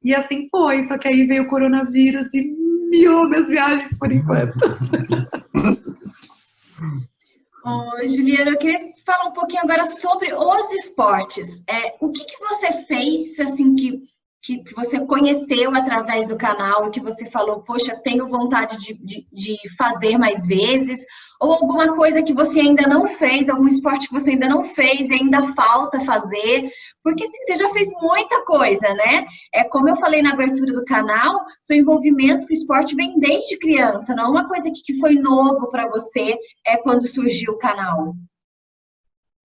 E 0.02 0.14
assim 0.14 0.48
foi, 0.50 0.84
só 0.84 0.96
que 0.96 1.08
aí 1.08 1.26
veio 1.26 1.42
o 1.42 1.48
coronavírus 1.48 2.32
e 2.32 2.42
miou 2.88 3.28
minhas 3.28 3.48
viagens 3.48 3.98
por 3.98 4.12
enquanto. 4.12 4.58
Ô, 7.64 8.06
Juliana, 8.06 8.52
eu 8.52 8.58
queria 8.58 8.92
falar 9.04 9.26
um 9.26 9.32
pouquinho 9.32 9.62
agora 9.62 9.84
sobre 9.84 10.32
os 10.32 10.72
esportes. 10.72 11.62
É, 11.68 11.96
o 12.00 12.10
que, 12.10 12.24
que 12.24 12.38
você 12.38 12.72
fez, 12.84 13.38
assim, 13.40 13.74
que, 13.74 14.04
que, 14.48 14.64
que, 14.64 14.74
você 14.74 14.98
conheceu 15.04 15.74
através 15.74 16.28
do 16.28 16.36
canal 16.36 16.88
e 16.88 16.90
que 16.90 17.00
você 17.00 17.28
falou, 17.30 17.60
poxa, 17.60 18.00
tenho 18.02 18.26
vontade 18.26 18.78
de, 18.78 18.94
de, 18.94 19.26
de 19.30 19.56
fazer 19.76 20.16
mais 20.16 20.46
vezes? 20.46 21.04
ou 21.40 21.52
alguma 21.52 21.94
coisa 21.94 22.20
que 22.20 22.32
você 22.32 22.58
ainda 22.58 22.84
não 22.88 23.06
fez, 23.06 23.48
algum 23.48 23.68
esporte 23.68 24.08
que 24.08 24.12
você 24.12 24.30
ainda 24.30 24.48
não 24.48 24.64
fez 24.64 25.08
e 25.08 25.14
ainda 25.14 25.54
falta 25.54 26.00
fazer, 26.00 26.68
porque 27.00 27.22
assim, 27.22 27.44
você 27.44 27.56
já 27.56 27.70
fez 27.70 27.88
muita 28.02 28.44
coisa, 28.44 28.88
né? 28.94 29.24
É 29.54 29.62
como 29.62 29.88
eu 29.88 29.94
falei 29.94 30.20
na 30.20 30.32
abertura 30.32 30.72
do 30.72 30.84
canal, 30.84 31.44
seu 31.62 31.76
envolvimento 31.76 32.44
com 32.44 32.52
o 32.52 32.56
esporte 32.56 32.96
vem 32.96 33.20
desde 33.20 33.56
criança, 33.56 34.16
não 34.16 34.24
é 34.24 34.28
uma 34.30 34.48
coisa 34.48 34.68
que, 34.68 34.82
que 34.82 34.98
foi 34.98 35.14
novo 35.14 35.70
para 35.70 35.88
você 35.88 36.36
é 36.66 36.76
quando 36.78 37.06
surgiu 37.06 37.52
o 37.52 37.58
canal. 37.58 38.16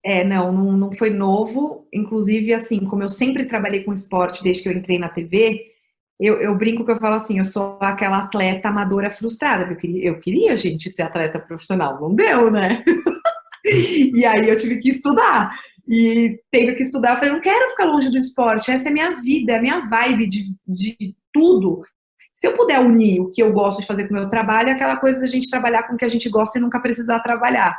É, 0.04 0.24
não, 0.24 0.52
não, 0.52 0.72
não 0.74 0.92
foi 0.92 1.10
novo. 1.10 1.88
Inclusive, 1.94 2.54
assim, 2.54 2.80
como 2.86 3.04
eu 3.04 3.10
sempre 3.10 3.46
trabalhei 3.46 3.84
com 3.84 3.94
esporte 3.94 4.44
desde 4.44 4.64
que 4.64 4.70
eu 4.70 4.74
entrei 4.74 5.00
na 5.00 5.10
TV, 5.10 5.74
eu, 6.20 6.40
eu, 6.40 6.56
brinco 6.56 6.86
que 6.86 6.92
eu 6.92 7.00
falo 7.00 7.16
assim, 7.16 7.40
eu 7.40 7.46
sou 7.46 7.78
aquela 7.82 8.20
atleta 8.20 8.70
amadora 8.70 9.10
frustrada. 9.10 9.66
Eu 9.66 9.76
queria, 9.76 10.10
eu 10.10 10.20
queria, 10.20 10.56
gente, 10.58 10.90
ser 10.90 11.04
atleta 11.04 11.40
profissional. 11.40 12.00
Não 12.00 12.14
deu, 12.14 12.52
né? 12.52 12.84
e 13.66 14.26
aí 14.26 14.50
eu 14.50 14.58
tive 14.58 14.80
que 14.80 14.90
estudar. 14.90 15.52
E 15.88 16.40
tendo 16.52 16.76
que 16.76 16.84
estudar, 16.84 17.12
eu 17.12 17.18
falei, 17.18 17.34
não 17.34 17.42
quero 17.42 17.70
ficar 17.70 17.86
longe 17.86 18.10
do 18.10 18.18
esporte. 18.18 18.72
Essa 18.72 18.90
é 18.90 18.92
minha 18.92 19.20
vida, 19.22 19.54
é 19.54 19.62
minha 19.62 19.82
vibe 19.88 20.28
de, 20.28 20.56
de 20.68 21.16
tudo. 21.34 21.84
Se 22.36 22.48
eu 22.48 22.54
puder 22.54 22.80
unir 22.80 23.22
o 23.22 23.32
que 23.32 23.42
eu 23.42 23.52
gosto 23.52 23.82
de 23.82 23.88
fazer 23.88 24.08
com 24.08 24.14
o 24.14 24.18
meu 24.18 24.30
trabalho, 24.30 24.70
é 24.70 24.74
aquela 24.74 24.98
coisa 24.98 25.20
da 25.20 25.28
gente 25.28 25.50
trabalhar 25.50 25.84
com 25.84 25.94
o 25.94 25.98
que 25.98 26.06
a 26.06 26.10
gente 26.10 26.30
gosta 26.30 26.58
e 26.58 26.62
nunca 26.62 26.80
precisar 26.80 27.20
trabalhar. 27.20 27.78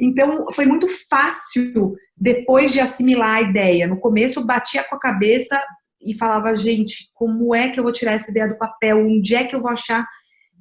Então, 0.00 0.46
foi 0.52 0.64
muito 0.64 0.86
fácil 1.08 1.94
depois 2.16 2.72
de 2.72 2.80
assimilar 2.80 3.36
a 3.36 3.42
ideia. 3.42 3.86
No 3.86 3.98
começo, 3.98 4.44
batia 4.44 4.84
com 4.84 4.96
a 4.96 5.00
cabeça 5.00 5.60
e 6.00 6.16
falava, 6.16 6.54
gente, 6.54 7.08
como 7.14 7.54
é 7.54 7.68
que 7.68 7.78
eu 7.78 7.84
vou 7.84 7.92
tirar 7.92 8.12
essa 8.12 8.30
ideia 8.30 8.48
do 8.48 8.58
papel? 8.58 8.98
Onde 8.98 9.34
é 9.34 9.44
que 9.44 9.54
eu 9.54 9.60
vou 9.60 9.70
achar 9.70 10.06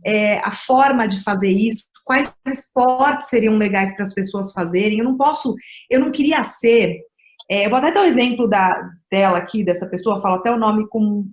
é, 0.05 0.39
a 0.39 0.51
forma 0.51 1.07
de 1.07 1.23
fazer 1.23 1.51
isso? 1.51 1.85
Quais 2.03 2.33
esportes 2.47 3.29
seriam 3.29 3.57
legais 3.57 3.93
para 3.93 4.03
as 4.03 4.13
pessoas 4.13 4.53
fazerem? 4.53 4.99
Eu 4.99 5.05
não 5.05 5.17
posso, 5.17 5.53
eu 5.89 5.99
não 5.99 6.11
queria 6.11 6.43
ser. 6.43 7.01
É, 7.49 7.65
eu 7.65 7.69
vou 7.69 7.79
até 7.79 7.91
dar 7.91 8.01
o 8.01 8.03
um 8.03 8.07
exemplo 8.07 8.47
da, 8.47 8.89
dela 9.11 9.37
aqui, 9.37 9.63
dessa 9.63 9.87
pessoa, 9.87 10.21
falo 10.21 10.35
até 10.35 10.51
o 10.51 10.57
nome 10.57 10.87
com, 10.87 11.25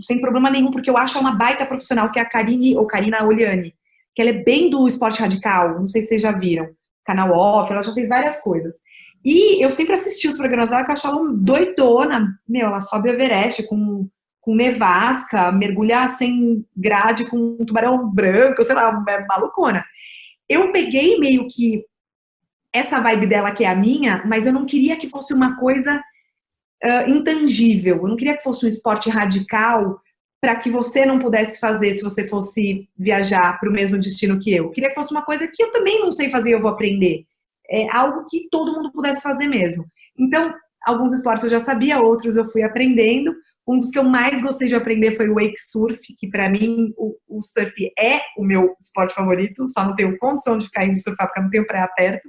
sem 0.00 0.20
problema 0.20 0.50
nenhum, 0.50 0.70
porque 0.70 0.90
eu 0.90 0.96
acho 0.96 1.18
uma 1.18 1.34
baita 1.34 1.66
profissional, 1.66 2.10
que 2.10 2.18
é 2.18 2.22
a 2.22 2.28
Karine, 2.28 2.76
ou 2.76 2.86
Karina 2.86 3.24
Oliani, 3.24 3.74
que 4.14 4.22
ela 4.22 4.30
é 4.30 4.44
bem 4.44 4.70
do 4.70 4.86
esporte 4.86 5.20
radical, 5.20 5.78
não 5.78 5.86
sei 5.86 6.02
se 6.02 6.08
vocês 6.08 6.22
já 6.22 6.32
viram, 6.32 6.68
canal 7.04 7.32
off, 7.32 7.72
ela 7.72 7.82
já 7.82 7.92
fez 7.92 8.08
várias 8.08 8.40
coisas. 8.40 8.76
E 9.24 9.64
eu 9.64 9.70
sempre 9.70 9.94
assisti 9.94 10.28
os 10.28 10.36
programas 10.36 10.70
dela 10.70 10.84
que 10.84 10.90
eu 10.90 10.94
achava 10.94 11.18
doidona. 11.32 12.28
Meu, 12.48 12.66
ela 12.66 12.80
sobe 12.80 13.08
o 13.08 13.12
Everest 13.12 13.66
com, 13.68 14.08
com 14.40 14.54
nevasca, 14.54 15.52
mergulha 15.52 16.08
sem 16.08 16.66
grade 16.76 17.26
com 17.26 17.56
um 17.60 17.64
tubarão 17.64 18.10
branco, 18.10 18.64
sei 18.64 18.74
lá, 18.74 19.04
é 19.08 19.26
malucona. 19.26 19.84
Eu 20.48 20.72
peguei 20.72 21.18
meio 21.18 21.46
que 21.48 21.84
essa 22.72 23.00
vibe 23.00 23.26
dela 23.26 23.52
que 23.52 23.64
é 23.64 23.68
a 23.68 23.76
minha, 23.76 24.24
mas 24.26 24.46
eu 24.46 24.52
não 24.52 24.66
queria 24.66 24.96
que 24.96 25.08
fosse 25.08 25.32
uma 25.32 25.56
coisa 25.56 26.02
uh, 26.84 27.10
intangível. 27.10 27.98
Eu 27.98 28.08
não 28.08 28.16
queria 28.16 28.36
que 28.36 28.42
fosse 28.42 28.66
um 28.66 28.68
esporte 28.68 29.08
radical 29.08 30.00
para 30.42 30.56
que 30.56 30.68
você 30.68 31.06
não 31.06 31.20
pudesse 31.20 31.60
fazer 31.60 31.94
se 31.94 32.02
você 32.02 32.26
fosse 32.26 32.88
viajar 32.98 33.60
para 33.60 33.70
o 33.70 33.72
mesmo 33.72 33.96
destino 33.96 34.40
que 34.40 34.52
eu. 34.52 34.70
Queria 34.70 34.88
que 34.88 34.96
fosse 34.96 35.12
uma 35.12 35.24
coisa 35.24 35.46
que 35.46 35.62
eu 35.62 35.70
também 35.70 36.00
não 36.00 36.10
sei 36.10 36.28
fazer, 36.30 36.52
eu 36.52 36.60
vou 36.60 36.72
aprender 36.72 37.24
é, 37.70 37.86
algo 37.96 38.26
que 38.28 38.48
todo 38.50 38.72
mundo 38.72 38.90
pudesse 38.90 39.22
fazer 39.22 39.46
mesmo. 39.46 39.86
Então, 40.18 40.52
alguns 40.84 41.12
esportes 41.12 41.44
eu 41.44 41.50
já 41.50 41.60
sabia, 41.60 42.00
outros 42.00 42.34
eu 42.34 42.48
fui 42.50 42.64
aprendendo. 42.64 43.32
Um 43.68 43.78
dos 43.78 43.92
que 43.92 43.98
eu 44.00 44.02
mais 44.02 44.42
gostei 44.42 44.66
de 44.66 44.74
aprender 44.74 45.12
foi 45.12 45.28
o 45.28 45.34
wake 45.34 45.56
surf, 45.56 46.00
que 46.18 46.28
para 46.28 46.50
mim 46.50 46.92
o, 46.96 47.16
o, 47.28 47.40
surf 47.40 47.72
é 47.96 48.20
o 48.36 48.44
meu 48.44 48.74
esporte 48.80 49.14
favorito, 49.14 49.64
só 49.68 49.84
não 49.84 49.94
tenho 49.94 50.18
condição 50.18 50.58
de 50.58 50.66
ficar 50.66 50.84
indo 50.84 51.00
surfar 51.00 51.28
porque 51.28 51.38
eu 51.38 51.44
não 51.44 51.50
tenho 51.50 51.66
praia 51.68 51.86
perto. 51.86 52.28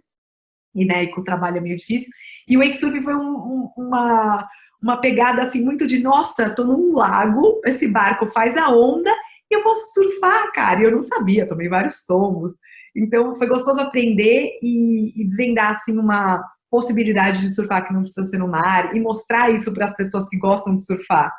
E, 0.76 0.86
né, 0.86 1.04
e 1.04 1.08
com 1.08 1.22
o 1.22 1.24
trabalho 1.24 1.58
é 1.58 1.62
meio 1.62 1.78
difícil. 1.78 2.12
E 2.48 2.56
o 2.56 2.60
wake 2.60 2.78
surf 2.78 3.02
foi 3.02 3.16
um, 3.16 3.20
um, 3.20 3.72
uma, 3.76 4.48
uma 4.84 4.98
pegada 5.00 5.42
assim 5.42 5.64
muito 5.64 5.88
de, 5.88 6.04
nossa, 6.04 6.50
tô 6.50 6.66
num 6.66 6.94
lago, 6.94 7.62
esse 7.66 7.88
barco 7.88 8.28
faz 8.28 8.58
a 8.58 8.70
onda 8.70 9.10
e 9.50 9.56
eu 9.56 9.64
posso 9.64 9.94
surfar, 9.94 10.52
cara. 10.52 10.82
E 10.82 10.84
eu 10.84 10.92
não 10.92 11.02
sabia, 11.02 11.48
tomei 11.48 11.70
vários 11.70 12.06
tomos. 12.06 12.54
Então 12.96 13.34
foi 13.36 13.48
gostoso 13.48 13.80
aprender 13.80 14.60
e, 14.62 15.14
e 15.16 15.26
desvendar 15.26 15.72
assim 15.72 15.98
uma 15.98 16.44
possibilidade 16.70 17.40
de 17.40 17.56
surfar 17.56 17.88
que 17.88 17.94
não 17.94 18.02
precisa 18.02 18.26
ser 18.26 18.38
no 18.40 18.48
mar 18.48 18.94
e 18.96 19.00
mostrar 19.00 19.50
isso 19.50 19.74
para 19.74 19.86
as 19.86 19.96
pessoas 19.96 20.28
que 20.28 20.38
gostam 20.38 20.76
de 20.76 20.86
surfar. 20.86 21.32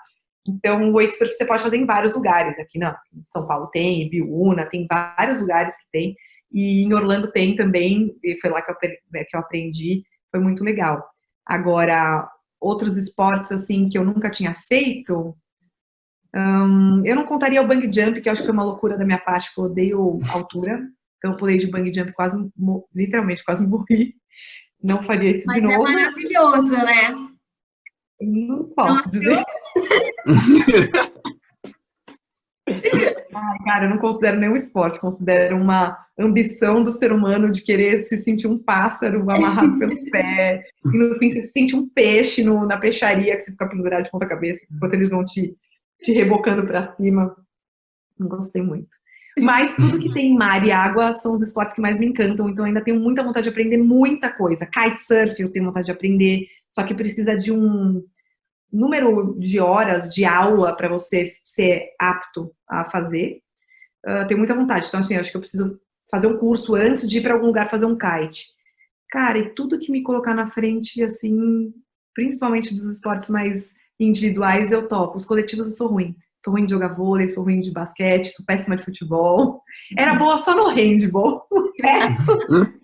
Então, 0.47 0.91
o 0.91 0.93
wake 0.93 1.17
surf 1.17 1.35
você 1.35 1.45
pode 1.45 1.63
fazer 1.63 1.77
em 1.77 1.87
vários 1.87 2.13
lugares. 2.13 2.59
Aqui 2.59 2.79
na 2.79 2.97
São 3.27 3.47
Paulo 3.47 3.69
tem, 3.69 4.03
em 4.03 4.11
Biúna, 4.11 4.67
tem 4.67 4.87
vários 4.89 5.41
lugares 5.41 5.75
que 5.75 5.87
tem. 5.91 6.15
E 6.53 6.85
em 6.85 6.95
Orlando 6.95 7.33
tem 7.33 7.57
também, 7.57 8.15
e 8.23 8.39
foi 8.41 8.51
lá 8.51 8.63
que 8.63 8.71
eu, 8.71 8.77
né, 9.11 9.25
que 9.25 9.37
eu 9.37 9.41
aprendi, 9.41 10.03
foi 10.31 10.39
muito 10.39 10.63
legal. 10.63 11.05
Agora, 11.45 12.29
outros 12.65 12.97
esportes 12.97 13.53
assim 13.53 13.89
que 13.89 13.99
eu 13.99 14.05
nunca 14.05 14.31
tinha 14.31 14.55
feito, 14.55 15.37
hum, 16.35 17.03
eu 17.05 17.15
não 17.15 17.25
contaria 17.25 17.61
o 17.61 17.67
bang 17.67 17.91
jump, 17.93 18.21
que 18.21 18.29
eu 18.29 18.33
acho 18.33 18.43
que 18.43 18.47
foi 18.47 18.55
uma 18.55 18.65
loucura 18.65 18.97
da 18.97 19.05
minha 19.05 19.19
parte, 19.19 19.49
porque 19.49 19.61
eu 19.61 19.65
odeio 19.65 20.21
altura. 20.31 20.81
Então 21.19 21.33
eu 21.33 21.37
pulei 21.37 21.59
de 21.59 21.67
bang 21.67 21.93
jump 21.95 22.13
quase, 22.13 22.37
literalmente, 22.95 23.45
quase 23.45 23.67
morri. 23.69 24.15
Não 24.83 25.03
faria 25.03 25.31
isso 25.31 25.45
Mas 25.47 25.57
de 25.57 25.67
é 25.67 25.69
novo. 25.69 25.83
Mas 25.83 25.93
é 25.93 25.97
maravilhoso, 25.97 26.77
né? 26.85 27.29
Não 28.21 28.65
posso 28.71 29.11
dizer. 29.11 29.43
Ai, 33.35 33.59
cara, 33.65 33.87
eu 33.87 33.91
não 33.91 33.99
considero 33.99 34.39
nenhum 34.39 34.57
esporte, 34.57 35.01
considero 35.01 35.57
uma 35.57 35.97
ambição 36.19 36.83
do 36.83 36.93
ser 36.93 37.13
humano 37.13 37.51
de 37.51 37.63
querer 37.63 37.99
se 37.99 38.17
sentir 38.19 38.47
um 38.47 38.59
pássaro 38.59 39.23
amarrado 39.23 39.77
pelo 39.79 40.11
pé, 40.11 40.65
e 40.85 40.97
no 40.97 41.15
fim 41.17 41.31
você 41.31 41.43
se 41.43 41.49
sente 41.49 41.75
um 41.75 41.89
peixe 41.89 42.45
no, 42.45 42.67
na 42.67 42.77
peixaria 42.77 43.37
que 43.37 43.43
você 43.43 43.51
fica 43.51 43.69
pendurado 43.69 44.05
de 44.05 44.11
ponta 44.11 44.27
cabeça, 44.27 44.65
enquanto 44.71 44.95
eles 44.95 45.11
vão 45.11 45.25
te, 45.25 45.57
te 46.01 46.13
rebocando 46.13 46.67
para 46.67 46.89
cima. 46.95 47.35
Não 48.19 48.29
gostei 48.29 48.63
muito. 48.63 48.89
Mas 49.41 49.75
tudo 49.75 49.99
que 49.99 50.13
tem 50.13 50.33
mar 50.33 50.65
e 50.65 50.71
água 50.71 51.13
são 51.13 51.33
os 51.33 51.43
esportes 51.43 51.75
que 51.75 51.81
mais 51.81 51.99
me 51.99 52.07
encantam, 52.07 52.49
então 52.49 52.65
ainda 52.65 52.81
tenho 52.81 53.01
muita 53.01 53.23
vontade 53.23 53.45
de 53.45 53.51
aprender 53.51 53.79
muita 53.79 54.31
coisa. 54.31 54.65
Kitesurf 54.65 55.41
eu 55.41 55.51
tenho 55.51 55.65
vontade 55.65 55.87
de 55.87 55.93
aprender, 55.93 56.47
só 56.71 56.85
que 56.85 56.95
precisa 56.95 57.37
de 57.37 57.51
um 57.51 58.05
número 58.75 59.37
de 59.39 59.61
horas 59.61 60.13
de 60.13 60.25
aula 60.25 60.77
para 60.77 60.89
você 60.89 61.33
ser 61.45 61.91
apto 61.99 62.53
a 62.69 62.85
fazer. 62.91 63.41
Uh, 64.05 64.27
tenho 64.27 64.39
muita 64.39 64.55
vontade, 64.55 64.89
então 64.89 65.01
assim, 65.01 65.17
acho 65.17 65.31
que 65.31 65.37
eu 65.37 65.41
preciso 65.41 65.81
fazer 66.11 66.27
um 66.27 66.37
curso 66.37 66.75
antes 66.75 67.09
de 67.09 67.19
ir 67.19 67.23
para 67.23 67.35
algum 67.35 67.47
lugar 67.47 67.71
fazer 67.71 67.87
um 67.87 67.97
kite. 67.97 68.49
Cara, 69.11 69.39
e 69.39 69.55
tudo 69.55 69.79
que 69.79 69.93
me 69.93 70.03
colocar 70.03 70.35
na 70.35 70.47
frente, 70.47 71.03
assim, 71.03 71.73
principalmente 72.15 72.75
dos 72.75 72.91
esportes 72.91 73.31
mais 73.31 73.73
individuais, 73.99 74.73
eu 74.73 74.89
topo. 74.89 75.17
Os 75.17 75.25
coletivos 75.25 75.69
eu 75.69 75.73
sou 75.73 75.89
ruim. 75.89 76.17
Sou 76.45 76.53
ruim 76.53 76.67
de 76.67 76.73
jogar 76.73 76.89
vôlei, 76.89 77.29
sou 77.29 77.45
ruim 77.45 77.61
de 77.61 77.71
basquete, 77.71 78.33
sou 78.33 78.45
péssima 78.45 78.77
de 78.77 78.85
futebol. 78.85 79.63
Era 79.97 80.15
boa 80.15 80.37
só 80.37 80.55
no 80.55 80.69
handball. 80.69 81.47
O 81.51 81.71
resto. 81.81 82.75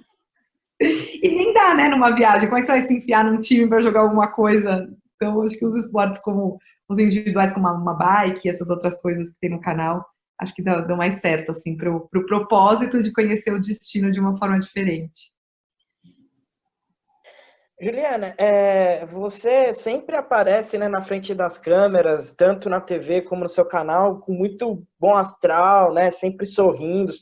e 0.81 1.29
nem 1.29 1.53
dá, 1.53 1.75
né, 1.75 1.89
numa 1.89 2.15
viagem. 2.15 2.49
Como 2.49 2.59
é 2.59 2.61
que 2.61 2.67
você 2.67 2.73
vai 2.73 2.83
se 2.83 2.97
enfiar 2.97 3.25
num 3.25 3.39
time 3.39 3.69
para 3.69 3.83
jogar 3.83 4.01
alguma 4.01 4.29
coisa 4.29 4.89
então, 5.21 5.43
acho 5.43 5.59
que 5.59 5.67
os 5.67 5.77
esportes 5.77 6.19
como 6.23 6.59
os 6.89 6.99
individuais, 6.99 7.53
como 7.53 7.69
uma, 7.69 7.95
bike 7.95 8.49
essas 8.49 8.71
outras 8.71 8.99
coisas 9.00 9.31
que 9.31 9.39
tem 9.39 9.50
no 9.50 9.61
canal, 9.61 10.05
acho 10.41 10.55
que 10.55 10.62
dão, 10.62 10.97
mais 10.97 11.21
certo, 11.21 11.50
assim, 11.50 11.77
para 11.77 11.95
o 11.95 12.09
pro 12.09 12.25
propósito 12.25 13.03
de 13.03 13.12
conhecer 13.12 13.53
o 13.53 13.61
destino 13.61 14.11
de 14.11 14.19
uma 14.19 14.37
forma 14.39 14.59
diferente. 14.59 15.31
Juliana, 17.83 18.35
é, 18.37 19.07
você 19.07 19.73
sempre 19.73 20.17
aparece 20.17 20.77
né, 20.77 20.89
na 20.89 21.03
frente 21.03 21.35
das 21.35 21.57
câmeras, 21.57 22.33
tanto 22.33 22.69
na 22.69 22.81
TV 22.81 23.23
como 23.23 23.45
no 23.45 23.49
seu 23.49 23.65
canal, 23.65 24.19
com 24.21 24.33
muito 24.33 24.87
bom 24.99 25.15
astral, 25.15 25.93
né, 25.95 26.11
sempre 26.11 26.45
sorrindo, 26.45 27.12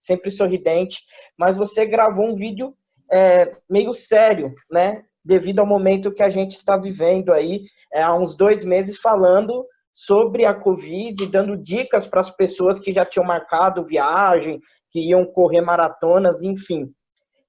sempre 0.00 0.30
sorridente, 0.30 1.02
mas 1.36 1.58
você 1.58 1.84
gravou 1.84 2.26
um 2.26 2.34
vídeo 2.34 2.74
é, 3.10 3.50
meio 3.68 3.92
sério, 3.92 4.54
né, 4.70 5.04
devido 5.28 5.58
ao 5.58 5.66
momento 5.66 6.10
que 6.10 6.22
a 6.22 6.30
gente 6.30 6.52
está 6.52 6.74
vivendo 6.78 7.34
aí 7.34 7.64
é, 7.92 8.02
há 8.02 8.14
uns 8.14 8.34
dois 8.34 8.64
meses 8.64 8.98
falando 8.98 9.62
sobre 9.92 10.46
a 10.46 10.54
Covid, 10.54 11.26
dando 11.26 11.54
dicas 11.54 12.06
para 12.06 12.20
as 12.20 12.30
pessoas 12.30 12.80
que 12.80 12.94
já 12.94 13.04
tinham 13.04 13.26
marcado 13.26 13.84
viagem, 13.84 14.58
que 14.90 15.00
iam 15.00 15.26
correr 15.26 15.60
maratonas, 15.60 16.42
enfim. 16.42 16.90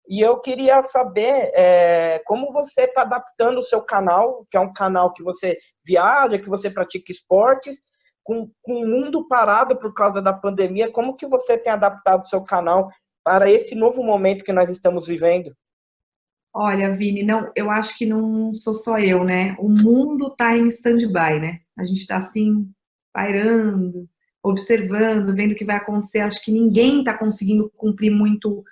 E 0.09 0.19
eu 0.19 0.39
queria 0.41 0.81
saber 0.81 1.51
é, 1.53 2.21
como 2.25 2.51
você 2.51 2.81
está 2.81 3.03
adaptando 3.03 3.59
o 3.59 3.63
seu 3.63 3.81
canal, 3.81 4.45
que 4.51 4.57
é 4.57 4.59
um 4.59 4.73
canal 4.73 5.13
que 5.13 5.23
você 5.23 5.57
viaja, 5.85 6.39
que 6.39 6.49
você 6.49 6.69
pratica 6.69 7.11
esportes, 7.11 7.77
com, 8.23 8.49
com 8.61 8.73
o 8.73 8.87
mundo 8.87 9.25
parado 9.27 9.77
por 9.77 9.93
causa 9.93 10.21
da 10.21 10.33
pandemia, 10.33 10.91
como 10.91 11.15
que 11.15 11.27
você 11.27 11.57
tem 11.57 11.71
adaptado 11.71 12.23
o 12.23 12.27
seu 12.27 12.43
canal 12.43 12.89
para 13.23 13.49
esse 13.49 13.73
novo 13.73 14.03
momento 14.03 14.43
que 14.43 14.51
nós 14.51 14.69
estamos 14.69 15.07
vivendo? 15.07 15.55
Olha, 16.53 16.95
Vini, 16.95 17.23
não, 17.23 17.51
eu 17.55 17.69
acho 17.69 17.97
que 17.97 18.05
não 18.05 18.53
sou 18.53 18.73
só 18.73 18.97
eu, 18.99 19.23
né? 19.23 19.55
O 19.59 19.69
mundo 19.69 20.27
está 20.27 20.57
em 20.57 20.67
stand-by, 20.67 21.39
né? 21.39 21.59
A 21.77 21.85
gente 21.85 21.99
está 21.99 22.17
assim, 22.17 22.69
pairando, 23.13 24.09
observando, 24.43 25.35
vendo 25.35 25.51
o 25.51 25.55
que 25.55 25.65
vai 25.65 25.75
acontecer. 25.75 26.19
Acho 26.19 26.43
que 26.43 26.51
ninguém 26.51 26.99
está 26.99 27.17
conseguindo 27.17 27.71
cumprir 27.77 28.09
muito 28.09 28.63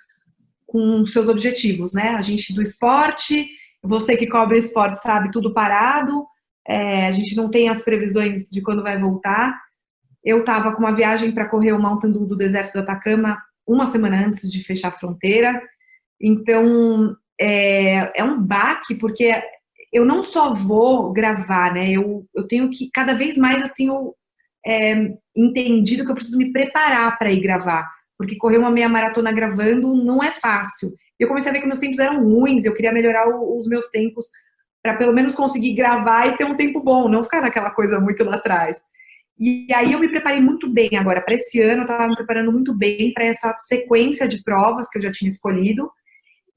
com 0.66 1.06
seus 1.06 1.28
objetivos, 1.28 1.94
né? 1.94 2.10
A 2.10 2.20
gente 2.20 2.54
do 2.54 2.62
esporte, 2.62 3.48
você 3.82 4.16
que 4.16 4.26
cobre 4.26 4.58
esporte 4.58 5.00
sabe, 5.00 5.30
tudo 5.30 5.54
parado, 5.54 6.26
é, 6.66 7.06
a 7.06 7.12
gente 7.12 7.34
não 7.36 7.50
tem 7.50 7.68
as 7.68 7.82
previsões 7.82 8.50
de 8.50 8.60
quando 8.60 8.82
vai 8.82 8.98
voltar. 8.98 9.58
Eu 10.22 10.40
estava 10.40 10.72
com 10.72 10.80
uma 10.80 10.94
viagem 10.94 11.32
para 11.32 11.48
correr 11.48 11.72
o 11.72 11.80
Mountain 11.80 12.12
Dew 12.12 12.26
do 12.26 12.36
deserto 12.36 12.74
do 12.74 12.80
Atacama 12.80 13.38
uma 13.66 13.86
semana 13.86 14.26
antes 14.26 14.50
de 14.50 14.62
fechar 14.64 14.88
a 14.88 14.98
fronteira. 14.98 15.62
Então, 16.20 17.16
é, 17.40 18.20
é 18.20 18.24
um 18.24 18.40
baque, 18.40 18.94
porque 18.94 19.32
eu 19.92 20.04
não 20.04 20.22
só 20.22 20.52
vou 20.52 21.12
gravar, 21.12 21.72
né? 21.72 21.90
Eu, 21.90 22.26
eu 22.34 22.46
tenho 22.46 22.68
que, 22.70 22.90
cada 22.92 23.14
vez 23.14 23.36
mais 23.38 23.62
eu 23.62 23.68
tenho 23.70 24.14
é, 24.66 25.12
entendido 25.36 26.04
que 26.04 26.10
eu 26.10 26.14
preciso 26.14 26.36
me 26.36 26.52
preparar 26.52 27.18
para 27.18 27.32
ir 27.32 27.40
gravar, 27.40 27.88
porque 28.16 28.36
correr 28.36 28.58
uma 28.58 28.70
meia 28.70 28.88
maratona 28.88 29.32
gravando 29.32 29.94
não 29.94 30.22
é 30.22 30.30
fácil. 30.30 30.94
Eu 31.18 31.28
comecei 31.28 31.50
a 31.50 31.52
ver 31.52 31.60
que 31.60 31.66
meus 31.66 31.80
tempos 31.80 31.98
eram 31.98 32.22
ruins, 32.22 32.64
eu 32.64 32.74
queria 32.74 32.92
melhorar 32.92 33.28
os 33.28 33.66
meus 33.66 33.88
tempos 33.88 34.26
para 34.82 34.94
pelo 34.94 35.12
menos 35.12 35.34
conseguir 35.34 35.74
gravar 35.74 36.26
e 36.26 36.36
ter 36.36 36.44
um 36.44 36.56
tempo 36.56 36.80
bom, 36.80 37.08
não 37.08 37.24
ficar 37.24 37.40
naquela 37.40 37.70
coisa 37.70 37.98
muito 37.98 38.22
lá 38.24 38.36
atrás. 38.36 38.76
E 39.38 39.66
aí 39.72 39.92
eu 39.92 40.00
me 40.00 40.08
preparei 40.08 40.40
muito 40.40 40.68
bem 40.68 40.90
agora 40.96 41.20
para 41.20 41.34
esse 41.34 41.60
ano, 41.60 41.80
eu 41.80 41.82
estava 41.82 42.08
me 42.08 42.16
preparando 42.16 42.52
muito 42.52 42.74
bem 42.74 43.12
para 43.12 43.24
essa 43.24 43.54
sequência 43.56 44.26
de 44.26 44.42
provas 44.42 44.88
que 44.90 44.98
eu 44.98 45.02
já 45.02 45.12
tinha 45.12 45.28
escolhido 45.28 45.90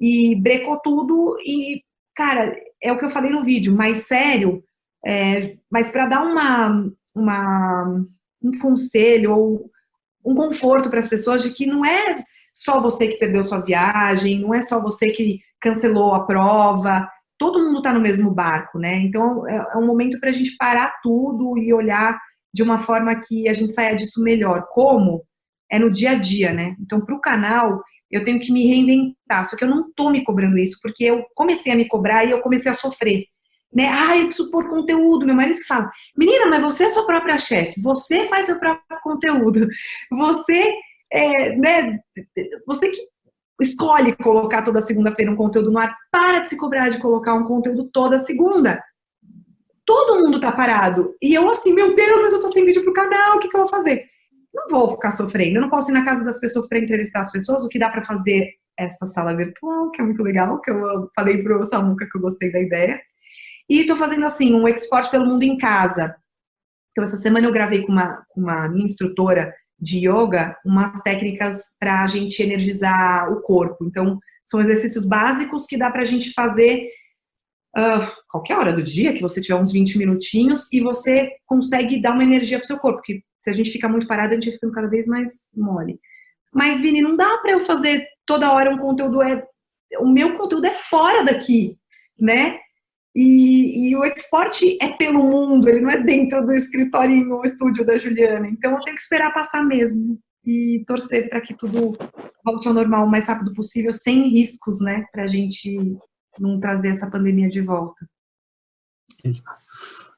e 0.01 0.35
brecou 0.35 0.79
tudo 0.79 1.37
e, 1.45 1.83
cara, 2.15 2.55
é 2.83 2.91
o 2.91 2.97
que 2.97 3.05
eu 3.05 3.09
falei 3.09 3.29
no 3.29 3.43
vídeo, 3.43 3.75
mais 3.75 4.07
sério, 4.07 4.63
é, 5.05 5.57
mas 5.69 5.91
para 5.91 6.07
dar 6.07 6.23
uma, 6.23 6.91
uma, 7.13 8.03
um 8.43 8.59
conselho 8.59 9.31
ou 9.35 9.71
um 10.25 10.33
conforto 10.33 10.89
para 10.89 10.99
as 10.99 11.07
pessoas 11.07 11.43
de 11.43 11.51
que 11.51 11.67
não 11.67 11.85
é 11.85 12.15
só 12.53 12.81
você 12.81 13.07
que 13.07 13.19
perdeu 13.19 13.43
sua 13.43 13.59
viagem, 13.59 14.39
não 14.39 14.53
é 14.53 14.61
só 14.63 14.81
você 14.81 15.11
que 15.11 15.39
cancelou 15.59 16.15
a 16.15 16.25
prova, 16.25 17.07
todo 17.37 17.59
mundo 17.63 17.77
está 17.77 17.93
no 17.93 18.01
mesmo 18.01 18.31
barco, 18.31 18.79
né? 18.79 19.01
Então 19.01 19.47
é, 19.47 19.55
é 19.55 19.77
um 19.77 19.85
momento 19.85 20.19
para 20.19 20.31
a 20.31 20.33
gente 20.33 20.55
parar 20.57 20.99
tudo 21.03 21.57
e 21.57 21.71
olhar 21.73 22.19
de 22.53 22.63
uma 22.63 22.79
forma 22.79 23.15
que 23.15 23.47
a 23.47 23.53
gente 23.53 23.73
saia 23.73 23.95
disso 23.95 24.21
melhor. 24.21 24.67
Como? 24.71 25.23
É 25.71 25.79
no 25.79 25.91
dia 25.91 26.11
a 26.11 26.15
dia, 26.15 26.51
né? 26.51 26.75
Então, 26.79 26.99
para 26.99 27.15
o 27.15 27.21
canal, 27.21 27.81
eu 28.11 28.23
tenho 28.23 28.39
que 28.39 28.51
me 28.51 28.67
reinventar. 28.67 29.49
Só 29.49 29.55
que 29.55 29.63
eu 29.63 29.69
não 29.69 29.91
tô 29.93 30.09
me 30.09 30.23
cobrando 30.23 30.57
isso, 30.57 30.77
porque 30.81 31.05
eu 31.05 31.25
comecei 31.35 31.71
a 31.71 31.75
me 31.75 31.87
cobrar 31.87 32.25
e 32.25 32.31
eu 32.31 32.41
comecei 32.41 32.71
a 32.71 32.75
sofrer. 32.75 33.25
Né? 33.73 33.87
Ah, 33.87 34.17
eu 34.17 34.25
preciso 34.25 34.51
pôr 34.51 34.67
conteúdo. 34.67 35.25
Meu 35.25 35.35
marido 35.35 35.59
que 35.59 35.65
fala, 35.65 35.89
menina, 36.17 36.45
mas 36.47 36.61
você 36.61 36.85
é 36.85 36.89
sua 36.89 37.05
própria 37.05 37.37
chefe, 37.37 37.81
você 37.81 38.25
faz 38.25 38.45
seu 38.45 38.59
próprio 38.59 38.99
conteúdo, 39.01 39.67
você 40.11 40.73
é, 41.11 41.55
né, 41.55 41.99
você 42.65 42.89
que 42.89 43.01
escolhe 43.61 44.15
colocar 44.15 44.63
toda 44.63 44.81
segunda-feira 44.81 45.31
um 45.31 45.35
conteúdo 45.35 45.71
no 45.71 45.79
ar, 45.79 45.95
para 46.11 46.39
de 46.39 46.49
se 46.49 46.57
cobrar 46.57 46.89
de 46.89 46.99
colocar 46.99 47.33
um 47.33 47.45
conteúdo 47.45 47.89
toda 47.91 48.19
segunda. 48.19 48.83
Todo 49.85 50.19
mundo 50.19 50.39
tá 50.39 50.51
parado. 50.51 51.15
E 51.21 51.33
eu 51.33 51.49
assim, 51.49 51.73
meu 51.73 51.93
Deus, 51.95 52.21
mas 52.21 52.33
eu 52.33 52.39
tô 52.39 52.49
sem 52.49 52.65
vídeo 52.65 52.83
pro 52.83 52.93
canal, 52.93 53.35
o 53.35 53.39
que, 53.39 53.49
que 53.49 53.55
eu 53.55 53.61
vou 53.61 53.69
fazer? 53.69 54.10
Não 54.53 54.67
vou 54.69 54.91
ficar 54.91 55.11
sofrendo. 55.11 55.57
Eu 55.57 55.61
não 55.61 55.69
posso 55.69 55.91
ir 55.91 55.93
na 55.93 56.05
casa 56.05 56.23
das 56.23 56.39
pessoas 56.39 56.67
para 56.67 56.79
entrevistar 56.79 57.21
as 57.21 57.31
pessoas. 57.31 57.63
O 57.63 57.69
que 57.69 57.79
dá 57.79 57.89
para 57.89 58.03
fazer 58.03 58.51
esta 58.77 59.05
sala 59.05 59.35
virtual, 59.35 59.91
que 59.91 60.01
é 60.01 60.05
muito 60.05 60.23
legal, 60.23 60.59
que 60.61 60.71
eu 60.71 61.09
falei 61.15 61.41
pro 61.41 61.65
Samuca 61.65 62.07
que 62.09 62.17
eu 62.17 62.21
gostei 62.21 62.51
da 62.51 62.59
ideia. 62.59 62.99
E 63.69 63.81
estou 63.81 63.95
fazendo 63.95 64.25
assim, 64.25 64.53
um 64.53 64.67
export 64.67 65.09
pelo 65.09 65.25
mundo 65.25 65.43
em 65.43 65.57
casa. 65.57 66.15
Então, 66.91 67.03
essa 67.03 67.17
semana 67.17 67.47
eu 67.47 67.53
gravei 67.53 67.83
com 67.83 67.91
uma, 67.91 68.23
com 68.29 68.41
uma 68.41 68.67
minha 68.67 68.85
instrutora 68.85 69.53
de 69.79 69.99
yoga 70.07 70.57
umas 70.65 71.01
técnicas 71.01 71.61
para 71.79 72.03
a 72.03 72.07
gente 72.07 72.41
energizar 72.43 73.31
o 73.31 73.41
corpo. 73.41 73.85
Então, 73.85 74.19
são 74.45 74.59
exercícios 74.59 75.05
básicos 75.05 75.65
que 75.65 75.77
dá 75.77 75.89
para 75.89 76.01
a 76.01 76.05
gente 76.05 76.33
fazer 76.33 76.89
uh, 77.77 78.05
qualquer 78.29 78.57
hora 78.57 78.73
do 78.73 78.83
dia, 78.83 79.13
que 79.13 79.21
você 79.21 79.39
tiver 79.39 79.55
uns 79.55 79.71
20 79.71 79.97
minutinhos 79.97 80.67
e 80.71 80.81
você 80.81 81.29
consegue 81.45 82.01
dar 82.01 82.11
uma 82.11 82.23
energia 82.23 82.57
para 82.57 82.65
o 82.65 82.67
seu 82.67 82.77
corpo. 82.77 82.97
Porque 82.97 83.23
se 83.41 83.49
a 83.49 83.53
gente 83.53 83.71
fica 83.71 83.89
muito 83.89 84.07
parado, 84.07 84.31
a 84.31 84.35
gente 84.35 84.51
fica 84.51 84.71
cada 84.71 84.87
vez 84.87 85.05
mais 85.05 85.29
mole. 85.55 85.99
Mas, 86.53 86.81
Vini, 86.81 87.01
não 87.01 87.15
dá 87.15 87.37
para 87.37 87.51
eu 87.51 87.61
fazer 87.61 88.05
toda 88.25 88.51
hora 88.51 88.71
um 88.71 88.77
conteúdo. 88.77 89.21
É, 89.21 89.47
o 89.99 90.07
meu 90.07 90.37
conteúdo 90.37 90.65
é 90.65 90.73
fora 90.73 91.23
daqui, 91.23 91.77
né? 92.19 92.59
E, 93.15 93.89
e, 93.89 93.95
o 93.95 94.05
export 94.05 94.61
é 94.81 94.89
pelo 94.93 95.21
mundo, 95.23 95.67
ele 95.67 95.81
não 95.81 95.89
é 95.89 96.01
dentro 96.01 96.45
do 96.45 96.53
escritório 96.53 97.29
ou 97.33 97.43
estúdio 97.43 97.85
da 97.85 97.97
Juliana. 97.97 98.47
Então 98.47 98.71
eu 98.71 98.79
tenho 98.79 98.95
que 98.95 99.01
esperar 99.01 99.33
passar 99.33 99.63
mesmo 99.63 100.17
e 100.45 100.83
torcer 100.87 101.29
para 101.29 101.41
que 101.41 101.53
tudo 101.53 101.91
volte 102.43 102.67
ao 102.67 102.73
normal 102.73 103.05
o 103.05 103.09
mais 103.09 103.27
rápido 103.27 103.53
possível, 103.53 103.91
sem 103.91 104.29
riscos, 104.29 104.79
né? 104.79 105.05
Para 105.11 105.23
a 105.23 105.27
gente 105.27 105.77
não 106.39 106.59
trazer 106.59 106.89
essa 106.89 107.09
pandemia 107.09 107.49
de 107.49 107.61
volta. 107.61 108.05
Exato. 109.23 109.61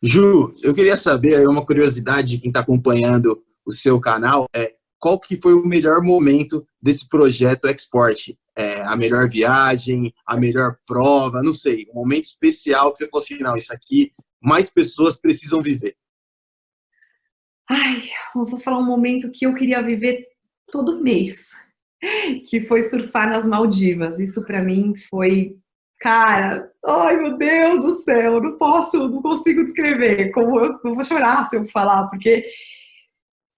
Ju, 0.06 0.54
eu 0.62 0.74
queria 0.74 0.98
saber, 0.98 1.48
uma 1.48 1.66
curiosidade 1.66 2.32
de 2.32 2.38
quem 2.38 2.50
está 2.50 2.60
acompanhando 2.60 3.42
o 3.66 3.72
seu 3.72 4.02
canal, 4.02 4.50
é 4.54 4.76
qual 5.00 5.18
que 5.18 5.38
foi 5.38 5.54
o 5.54 5.66
melhor 5.66 6.02
momento 6.02 6.68
desse 6.82 7.08
projeto 7.08 7.70
Export? 7.70 8.38
É, 8.54 8.82
a 8.82 8.98
melhor 8.98 9.30
viagem, 9.30 10.14
a 10.28 10.36
melhor 10.36 10.78
prova, 10.86 11.42
não 11.42 11.54
sei, 11.54 11.88
um 11.90 11.96
momento 11.96 12.26
especial 12.26 12.92
que 12.92 12.98
você 12.98 13.10
falou 13.10 13.24
assim, 13.24 13.38
não, 13.40 13.56
isso 13.56 13.74
aqui 13.74 14.12
mais 14.42 14.70
pessoas 14.70 15.16
precisam 15.16 15.64
viver? 15.64 15.96
Ai, 17.70 18.04
eu 18.36 18.46
vou 18.46 18.60
falar 18.60 18.80
um 18.80 18.86
momento 18.86 19.32
que 19.32 19.46
eu 19.46 19.56
queria 19.56 19.82
viver 19.82 20.28
todo 20.70 21.02
mês, 21.02 21.52
que 22.50 22.60
foi 22.60 22.84
surfar 22.84 23.30
nas 23.30 23.48
Maldivas. 23.48 24.20
Isso 24.20 24.44
para 24.44 24.62
mim 24.62 24.94
foi, 25.10 25.58
cara, 26.04 26.70
ai 26.86 27.16
meu 27.16 27.38
Deus 27.38 27.82
do 27.82 28.04
céu, 28.04 28.42
não 28.42 28.58
posso, 28.58 29.08
não 29.08 29.22
consigo 29.22 29.64
descrever. 29.64 30.32
Como 30.32 30.60
eu, 30.60 30.78
eu 30.84 30.94
vou 30.94 31.04
chorar 31.04 31.50
se 31.50 31.56
eu 31.56 31.66
falar, 31.70 32.08
porque 32.10 32.46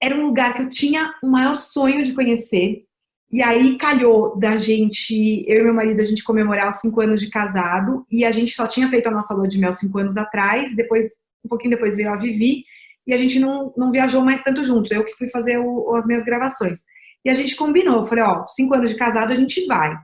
era 0.02 0.16
um 0.16 0.28
lugar 0.28 0.54
que 0.54 0.62
eu 0.62 0.70
tinha 0.70 1.12
o 1.24 1.28
maior 1.28 1.56
sonho 1.56 2.04
de 2.04 2.14
conhecer. 2.14 2.84
E 3.32 3.42
aí 3.42 3.78
calhou 3.80 4.38
da 4.38 4.56
gente, 4.58 5.44
eu 5.48 5.62
e 5.62 5.64
meu 5.64 5.74
marido, 5.74 6.00
a 6.00 6.06
gente 6.06 6.24
comemorar 6.24 6.70
os 6.70 6.78
cinco 6.78 7.02
anos 7.02 7.20
de 7.20 7.32
casado, 7.32 8.06
e 8.12 8.24
a 8.24 8.32
gente 8.32 8.52
só 8.52 8.68
tinha 8.68 8.88
feito 8.88 9.08
a 9.08 9.12
nossa 9.12 9.34
lua 9.34 9.48
de 9.48 9.58
mel 9.58 9.74
cinco 9.74 9.98
anos 9.98 10.16
atrás, 10.16 10.76
depois, 10.76 11.08
um 11.44 11.50
pouquinho 11.50 11.72
depois 11.72 11.96
veio 11.96 12.12
a 12.12 12.16
Vivi, 12.16 12.64
e 13.08 13.14
a 13.14 13.18
gente 13.18 13.40
não, 13.40 13.74
não 13.76 13.92
viajou 13.92 14.24
mais 14.24 14.44
tanto 14.44 14.64
juntos, 14.64 14.92
eu 14.92 15.04
que 15.04 15.16
fui 15.16 15.28
fazer 15.30 15.58
o, 15.58 15.96
as 15.96 16.06
minhas 16.06 16.24
gravações. 16.24 16.80
E 17.26 17.30
a 17.30 17.34
gente 17.34 17.56
combinou, 17.56 18.06
falei, 18.06 18.24
ó, 18.24 18.46
cinco 18.48 18.76
anos 18.76 18.92
de 18.92 18.96
casado 18.96 19.34
a 19.34 19.36
gente 19.36 19.66
vai. 19.66 19.98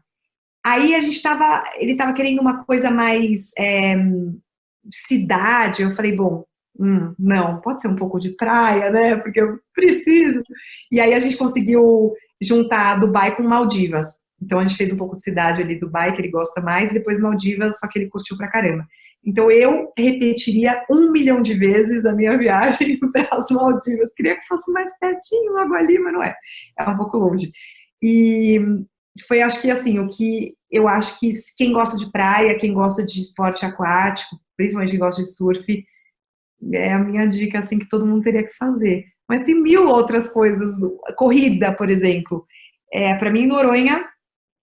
Aí 0.63 0.93
a 0.93 1.01
gente 1.01 1.21
tava, 1.21 1.63
ele 1.77 1.95
tava 1.95 2.13
querendo 2.13 2.39
uma 2.39 2.63
coisa 2.63 2.91
mais 2.91 3.51
é, 3.57 3.95
cidade, 4.91 5.81
eu 5.81 5.95
falei, 5.95 6.15
bom, 6.15 6.43
hum, 6.79 7.13
não, 7.17 7.59
pode 7.61 7.81
ser 7.81 7.87
um 7.87 7.95
pouco 7.95 8.19
de 8.19 8.29
praia, 8.35 8.91
né? 8.91 9.15
Porque 9.17 9.41
eu 9.41 9.59
preciso. 9.73 10.41
E 10.91 10.99
aí 10.99 11.13
a 11.13 11.19
gente 11.19 11.37
conseguiu 11.37 12.13
juntar 12.41 12.99
Dubai 12.99 13.35
com 13.35 13.43
Maldivas. 13.43 14.07
Então 14.41 14.59
a 14.59 14.61
gente 14.63 14.77
fez 14.77 14.91
um 14.91 14.97
pouco 14.97 15.15
de 15.15 15.23
cidade 15.23 15.61
ali, 15.61 15.79
Dubai, 15.79 16.13
que 16.13 16.21
ele 16.21 16.31
gosta 16.31 16.61
mais, 16.61 16.89
e 16.89 16.93
depois 16.93 17.19
Maldivas, 17.19 17.79
só 17.79 17.87
que 17.87 17.99
ele 17.99 18.09
curtiu 18.09 18.35
pra 18.37 18.49
caramba. 18.49 18.85
Então 19.23 19.51
eu 19.51 19.91
repetiria 19.95 20.83
um 20.89 21.11
milhão 21.11 21.43
de 21.43 21.53
vezes 21.53 22.05
a 22.05 22.13
minha 22.13 22.35
viagem 22.39 22.99
para 22.99 23.27
as 23.31 23.49
Maldivas. 23.51 24.13
Queria 24.13 24.35
que 24.39 24.47
fosse 24.47 24.71
mais 24.71 24.97
pertinho, 24.99 25.53
logo 25.53 25.73
ali, 25.75 25.99
mas 25.99 26.13
não 26.13 26.23
é. 26.23 26.35
É 26.79 26.89
um 26.89 26.97
pouco 26.97 27.17
longe. 27.17 27.51
E 28.01 28.59
foi, 29.27 29.41
acho 29.41 29.61
que 29.61 29.69
assim, 29.69 29.99
o 29.99 30.09
que 30.09 30.53
eu 30.69 30.87
acho 30.87 31.19
que 31.19 31.31
quem 31.57 31.73
gosta 31.73 31.97
de 31.97 32.09
praia, 32.11 32.57
quem 32.57 32.73
gosta 32.73 33.03
de 33.03 33.19
esporte 33.19 33.65
aquático, 33.65 34.39
principalmente 34.55 34.91
quem 34.91 34.99
gosta 34.99 35.21
de 35.21 35.29
surf, 35.29 35.85
é 36.73 36.93
a 36.93 36.99
minha 36.99 37.25
dica 37.27 37.59
assim 37.59 37.79
que 37.79 37.89
todo 37.89 38.05
mundo 38.05 38.23
teria 38.23 38.47
que 38.47 38.55
fazer. 38.55 39.05
Mas 39.27 39.43
tem 39.43 39.59
mil 39.61 39.87
outras 39.87 40.29
coisas, 40.29 40.73
corrida, 41.17 41.73
por 41.73 41.89
exemplo. 41.89 42.45
É, 42.93 43.15
para 43.15 43.31
mim, 43.31 43.47
Noronha, 43.47 44.05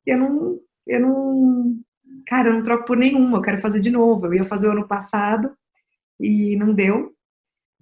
eu 0.07 0.19
não, 0.19 0.61
eu 0.87 1.01
não, 1.01 1.81
cara, 2.27 2.49
eu 2.49 2.55
não 2.55 2.63
troco 2.63 2.85
por 2.85 2.97
nenhuma. 2.97 3.39
Eu 3.39 3.43
quero 3.43 3.61
fazer 3.61 3.81
de 3.81 3.91
novo. 3.91 4.27
Eu 4.27 4.35
ia 4.35 4.45
fazer 4.45 4.69
o 4.69 4.73
ano 4.73 4.87
passado 4.87 5.51
e 6.21 6.57
não 6.57 6.75
deu, 6.75 7.13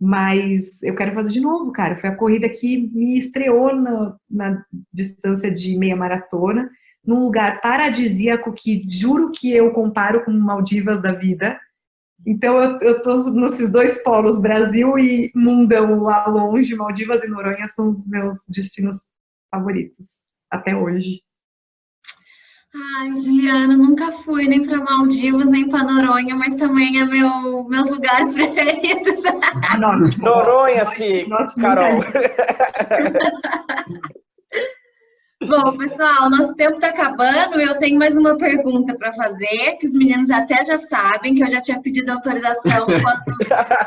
mas 0.00 0.82
eu 0.82 0.94
quero 0.94 1.14
fazer 1.14 1.32
de 1.32 1.40
novo, 1.40 1.72
cara. 1.72 1.96
Foi 1.96 2.10
a 2.10 2.16
corrida 2.16 2.48
que 2.48 2.90
me 2.92 3.16
estreou 3.16 3.74
na, 3.74 4.16
na 4.30 4.64
distância 4.92 5.50
de 5.50 5.76
meia 5.76 5.96
maratona, 5.96 6.70
num 7.04 7.20
lugar 7.20 7.60
paradisíaco 7.60 8.52
que 8.52 8.84
juro 8.90 9.30
que 9.30 9.52
eu 9.52 9.70
comparo 9.72 10.24
com 10.24 10.32
Maldivas 10.32 11.00
da 11.00 11.12
vida 11.12 11.58
então 12.26 12.60
eu, 12.60 12.78
eu 12.80 13.02
tô 13.02 13.30
nesses 13.30 13.70
dois 13.70 14.02
polos, 14.02 14.40
Brasil 14.40 14.98
e 14.98 15.30
mundão 15.34 16.02
lá 16.02 16.26
longe, 16.26 16.74
Maldivas 16.74 17.22
e 17.22 17.28
Noronha 17.28 17.68
são 17.68 17.88
os 17.88 18.06
meus 18.08 18.44
destinos 18.48 18.96
favoritos 19.48 20.06
até 20.50 20.74
hoje. 20.76 21.22
Ai, 22.98 23.16
Juliana, 23.16 23.76
nunca 23.76 24.12
fui 24.12 24.46
nem 24.48 24.66
para 24.66 24.82
Maldivas, 24.82 25.48
nem 25.48 25.68
para 25.68 25.84
Noronha, 25.84 26.34
mas 26.34 26.56
também 26.56 26.98
é 26.98 27.04
meu, 27.04 27.64
meus 27.68 27.88
lugares 27.88 28.32
preferidos. 28.34 29.22
Noronha, 29.78 30.84
sim, 30.86 31.26
Carol. 31.60 32.00
Bom, 35.46 35.76
pessoal, 35.76 36.28
nosso 36.28 36.56
tempo 36.56 36.76
está 36.76 36.88
acabando. 36.88 37.60
Eu 37.60 37.78
tenho 37.78 37.98
mais 37.98 38.16
uma 38.16 38.36
pergunta 38.36 38.96
para 38.96 39.12
fazer, 39.12 39.76
que 39.78 39.86
os 39.86 39.92
meninos 39.92 40.30
até 40.30 40.64
já 40.64 40.76
sabem, 40.76 41.34
que 41.34 41.42
eu 41.42 41.48
já 41.48 41.60
tinha 41.60 41.80
pedido 41.80 42.10
autorização 42.10 42.86
quando 43.02 43.22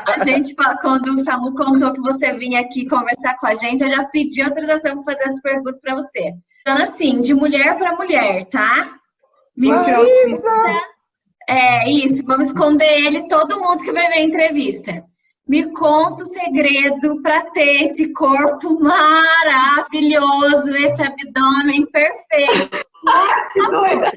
a 0.06 0.24
gente, 0.24 0.54
quando 0.80 1.12
o 1.12 1.18
Samu 1.18 1.54
contou 1.54 1.92
que 1.92 2.00
você 2.00 2.32
vinha 2.32 2.60
aqui 2.60 2.88
conversar 2.88 3.36
com 3.38 3.46
a 3.46 3.54
gente, 3.54 3.82
eu 3.82 3.90
já 3.90 4.04
pedi 4.04 4.40
autorização 4.40 5.02
para 5.02 5.14
fazer 5.14 5.28
essa 5.28 5.42
pergunta 5.42 5.78
para 5.82 5.96
você. 5.96 6.32
Então, 6.62 6.76
assim, 6.76 7.20
de 7.20 7.34
mulher 7.34 7.76
para 7.76 7.96
mulher, 7.96 8.44
tá? 8.46 8.94
Mentira! 9.56 9.98
É 11.48 11.90
isso, 11.90 12.24
vamos 12.24 12.48
esconder 12.48 13.06
ele, 13.06 13.28
todo 13.28 13.58
mundo 13.58 13.82
que 13.82 13.92
vai 13.92 14.08
ver 14.08 14.18
a 14.18 14.22
entrevista. 14.22 15.04
Me 15.50 15.68
conta 15.72 16.22
o 16.22 16.26
segredo 16.26 17.20
para 17.22 17.42
ter 17.50 17.82
esse 17.82 18.12
corpo 18.12 18.78
maravilhoso, 18.78 20.72
esse 20.76 21.02
abdômen 21.02 21.86
perfeito. 21.86 22.86
que 23.52 23.66
doida! 23.66 24.12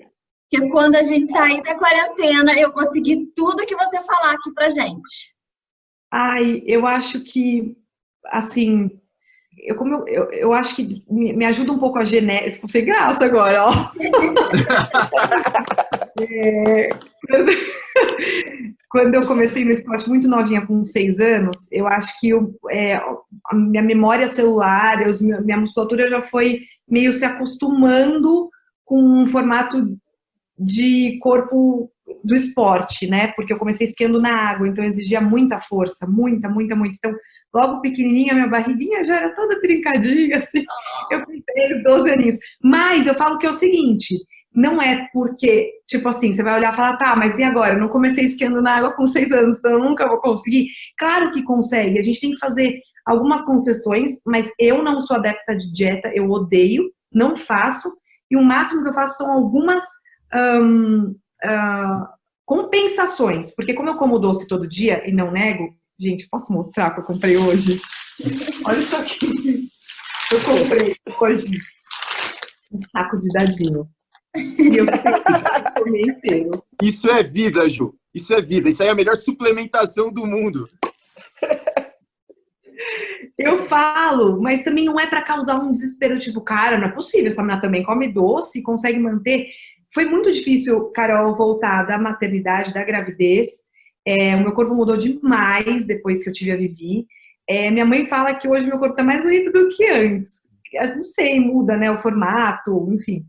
Porque 0.47 0.69
quando 0.69 0.93
a 0.93 1.01
gente 1.01 1.31
sair 1.31 1.63
da 1.63 1.73
quarentena, 1.73 2.53
eu 2.53 2.71
consegui 2.71 3.31
tudo 3.35 3.65
que 3.65 3.75
você 3.75 3.99
falar 4.03 4.33
aqui 4.33 4.53
pra 4.53 4.69
gente. 4.69 5.33
Ai, 6.11 6.61
eu 6.67 6.85
acho 6.85 7.23
que, 7.23 7.75
assim, 8.27 8.91
eu, 9.57 9.75
como 9.75 9.91
eu, 9.91 10.07
eu, 10.07 10.31
eu 10.33 10.53
acho 10.53 10.75
que 10.75 11.03
me, 11.09 11.33
me, 11.33 11.45
ajuda 11.45 11.71
um 11.71 11.79
pouco 11.79 11.97
a 11.97 12.05
genética. 12.05 12.51
Ficou 12.51 12.69
sem 12.69 12.85
graça 12.85 13.25
agora, 13.25 13.65
ó. 13.65 13.71
é, 16.21 16.89
quando 18.93 19.15
eu 19.15 19.25
comecei 19.25 19.65
no 19.65 19.71
esporte 19.71 20.07
muito 20.07 20.27
novinha, 20.27 20.63
com 20.67 20.83
seis 20.83 21.19
anos, 21.19 21.67
eu 21.71 21.87
acho 21.87 22.19
que 22.19 22.29
eu, 22.29 22.55
é, 22.69 22.93
a 22.97 23.55
minha 23.55 23.81
memória 23.81 24.27
celular, 24.27 25.01
eu, 25.01 25.17
minha 25.19 25.57
musculatura 25.57 26.07
já 26.07 26.21
foi 26.21 26.61
meio 26.87 27.11
se 27.11 27.25
acostumando 27.25 28.51
com 28.85 29.01
um 29.01 29.25
formato 29.25 29.97
de 30.59 31.17
corpo 31.23 31.91
do 32.23 32.35
esporte, 32.35 33.07
né? 33.07 33.33
Porque 33.35 33.51
eu 33.51 33.57
comecei 33.57 33.87
esquiando 33.87 34.21
na 34.21 34.31
água, 34.31 34.67
então 34.67 34.85
exigia 34.85 35.19
muita 35.19 35.59
força, 35.59 36.05
muita, 36.05 36.47
muita, 36.47 36.75
muita. 36.75 36.95
Então, 36.95 37.17
logo 37.51 37.81
pequenininha, 37.81 38.35
minha 38.35 38.47
barriguinha 38.47 39.03
já 39.05 39.15
era 39.15 39.33
toda 39.33 39.59
trincadinha, 39.59 40.37
assim. 40.37 40.63
Eu 41.09 41.25
com 41.25 41.31
10, 41.55 41.83
12 41.83 42.11
aninhos. 42.11 42.37
Mas 42.61 43.07
eu 43.07 43.15
falo 43.15 43.39
que 43.39 43.47
é 43.47 43.49
o 43.49 43.53
seguinte, 43.53 44.15
não 44.55 44.81
é 44.81 45.07
porque, 45.11 45.71
tipo 45.87 46.07
assim, 46.07 46.33
você 46.33 46.43
vai 46.43 46.55
olhar 46.55 46.73
e 46.73 46.75
falar, 46.75 46.97
tá, 46.97 47.15
mas 47.15 47.37
e 47.37 47.43
agora? 47.43 47.73
Eu 47.73 47.79
não 47.79 47.87
comecei 47.87 48.25
esquiando 48.25 48.61
na 48.61 48.75
água 48.75 48.93
com 48.93 49.07
seis 49.07 49.31
anos, 49.31 49.57
então 49.57 49.71
eu 49.71 49.79
nunca 49.79 50.07
vou 50.07 50.19
conseguir. 50.19 50.67
Claro 50.97 51.31
que 51.31 51.43
consegue, 51.43 51.99
a 51.99 52.03
gente 52.03 52.21
tem 52.21 52.31
que 52.31 52.39
fazer 52.39 52.79
algumas 53.05 53.43
concessões, 53.43 54.11
mas 54.25 54.49
eu 54.59 54.83
não 54.83 55.01
sou 55.01 55.17
adepta 55.17 55.55
de 55.55 55.71
dieta, 55.73 56.11
eu 56.13 56.29
odeio, 56.29 56.91
não 57.11 57.35
faço, 57.35 57.91
e 58.29 58.37
o 58.37 58.43
máximo 58.43 58.83
que 58.83 58.89
eu 58.89 58.93
faço 58.93 59.17
são 59.17 59.31
algumas 59.31 59.83
um, 60.33 61.09
uh, 61.09 61.15
ah, 61.43 62.09
compensações, 62.45 63.53
porque 63.55 63.73
como 63.73 63.89
eu 63.89 63.95
como 63.95 64.19
doce 64.19 64.47
todo 64.47 64.67
dia 64.67 65.07
e 65.07 65.11
não 65.11 65.31
nego, 65.31 65.69
gente, 65.99 66.27
posso 66.29 66.51
mostrar 66.51 66.91
que 66.91 67.01
eu 67.01 67.03
comprei 67.03 67.37
hoje? 67.37 67.79
Olha 68.65 68.77
isso 68.77 68.95
aqui. 68.95 69.67
Eu 70.31 70.39
comprei 70.41 70.95
hoje 71.19 71.59
um 72.71 72.79
saco 72.79 73.19
de 73.19 73.27
dadinho. 73.29 73.87
E 74.35 74.77
eu 74.77 74.85
comer 75.77 76.01
inteiro. 76.01 76.63
Isso 76.81 77.09
é 77.09 77.21
vida, 77.23 77.69
Ju. 77.69 77.93
Isso 78.13 78.33
é 78.33 78.41
vida. 78.41 78.69
Isso 78.69 78.81
aí 78.81 78.89
é 78.89 78.91
a 78.91 78.95
melhor 78.95 79.15
suplementação 79.15 80.11
do 80.11 80.25
mundo. 80.25 80.67
Eu 83.37 83.65
falo, 83.65 84.41
mas 84.41 84.63
também 84.63 84.85
não 84.85 84.99
é 84.99 85.07
para 85.07 85.21
causar 85.21 85.55
um 85.55 85.71
desespero, 85.71 86.19
tipo, 86.19 86.41
cara, 86.41 86.77
não 86.77 86.87
é 86.87 86.91
possível, 86.91 87.27
essa 87.27 87.41
menina 87.41 87.61
também 87.61 87.83
come 87.83 88.11
doce 88.11 88.61
consegue 88.61 88.99
manter. 88.99 89.47
Foi 89.93 90.05
muito 90.05 90.31
difícil, 90.31 90.85
Carol, 90.91 91.35
voltar 91.35 91.83
da 91.83 91.97
maternidade, 91.97 92.73
da 92.73 92.83
gravidez. 92.83 93.49
É, 94.05 94.35
o 94.35 94.41
meu 94.41 94.51
corpo 94.51 94.73
mudou 94.73 94.97
demais 94.97 95.85
depois 95.85 96.23
que 96.23 96.29
eu 96.29 96.33
tive 96.33 96.51
a 96.51 96.57
Vivi. 96.57 97.05
É, 97.47 97.69
minha 97.71 97.85
mãe 97.85 98.05
fala 98.05 98.33
que 98.33 98.47
hoje 98.47 98.67
meu 98.67 98.79
corpo 98.79 98.95
tá 98.95 99.03
mais 99.03 99.21
bonito 99.21 99.51
do 99.51 99.69
que 99.69 99.85
antes. 99.85 100.31
Eu 100.73 100.95
não 100.95 101.03
sei, 101.03 101.39
muda, 101.39 101.77
né, 101.77 101.91
o 101.91 101.99
formato, 101.99 102.89
enfim. 102.91 103.25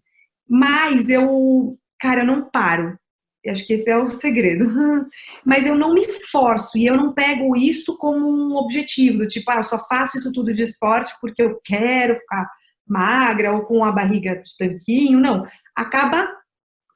Mas 0.48 1.08
eu, 1.08 1.78
cara, 2.00 2.22
eu 2.22 2.26
não 2.26 2.50
paro. 2.50 2.98
Eu 3.44 3.52
acho 3.52 3.66
que 3.66 3.74
esse 3.74 3.90
é 3.90 3.96
o 3.96 4.08
segredo. 4.08 4.66
Mas 5.44 5.66
eu 5.66 5.74
não 5.74 5.92
me 5.92 6.08
forço 6.30 6.78
e 6.78 6.86
eu 6.86 6.96
não 6.96 7.12
pego 7.12 7.54
isso 7.56 7.96
como 7.98 8.26
um 8.26 8.56
objetivo, 8.56 9.26
tipo, 9.26 9.50
ah, 9.50 9.56
eu 9.56 9.64
só 9.64 9.78
faço 9.78 10.18
isso 10.18 10.32
tudo 10.32 10.52
de 10.52 10.62
esporte 10.62 11.14
porque 11.20 11.42
eu 11.42 11.60
quero 11.62 12.16
ficar 12.16 12.48
magra 12.86 13.52
ou 13.52 13.62
com 13.62 13.84
a 13.84 13.92
barriga 13.92 14.36
de 14.36 14.56
tanquinho. 14.56 15.20
Não, 15.20 15.46
acaba 15.76 16.28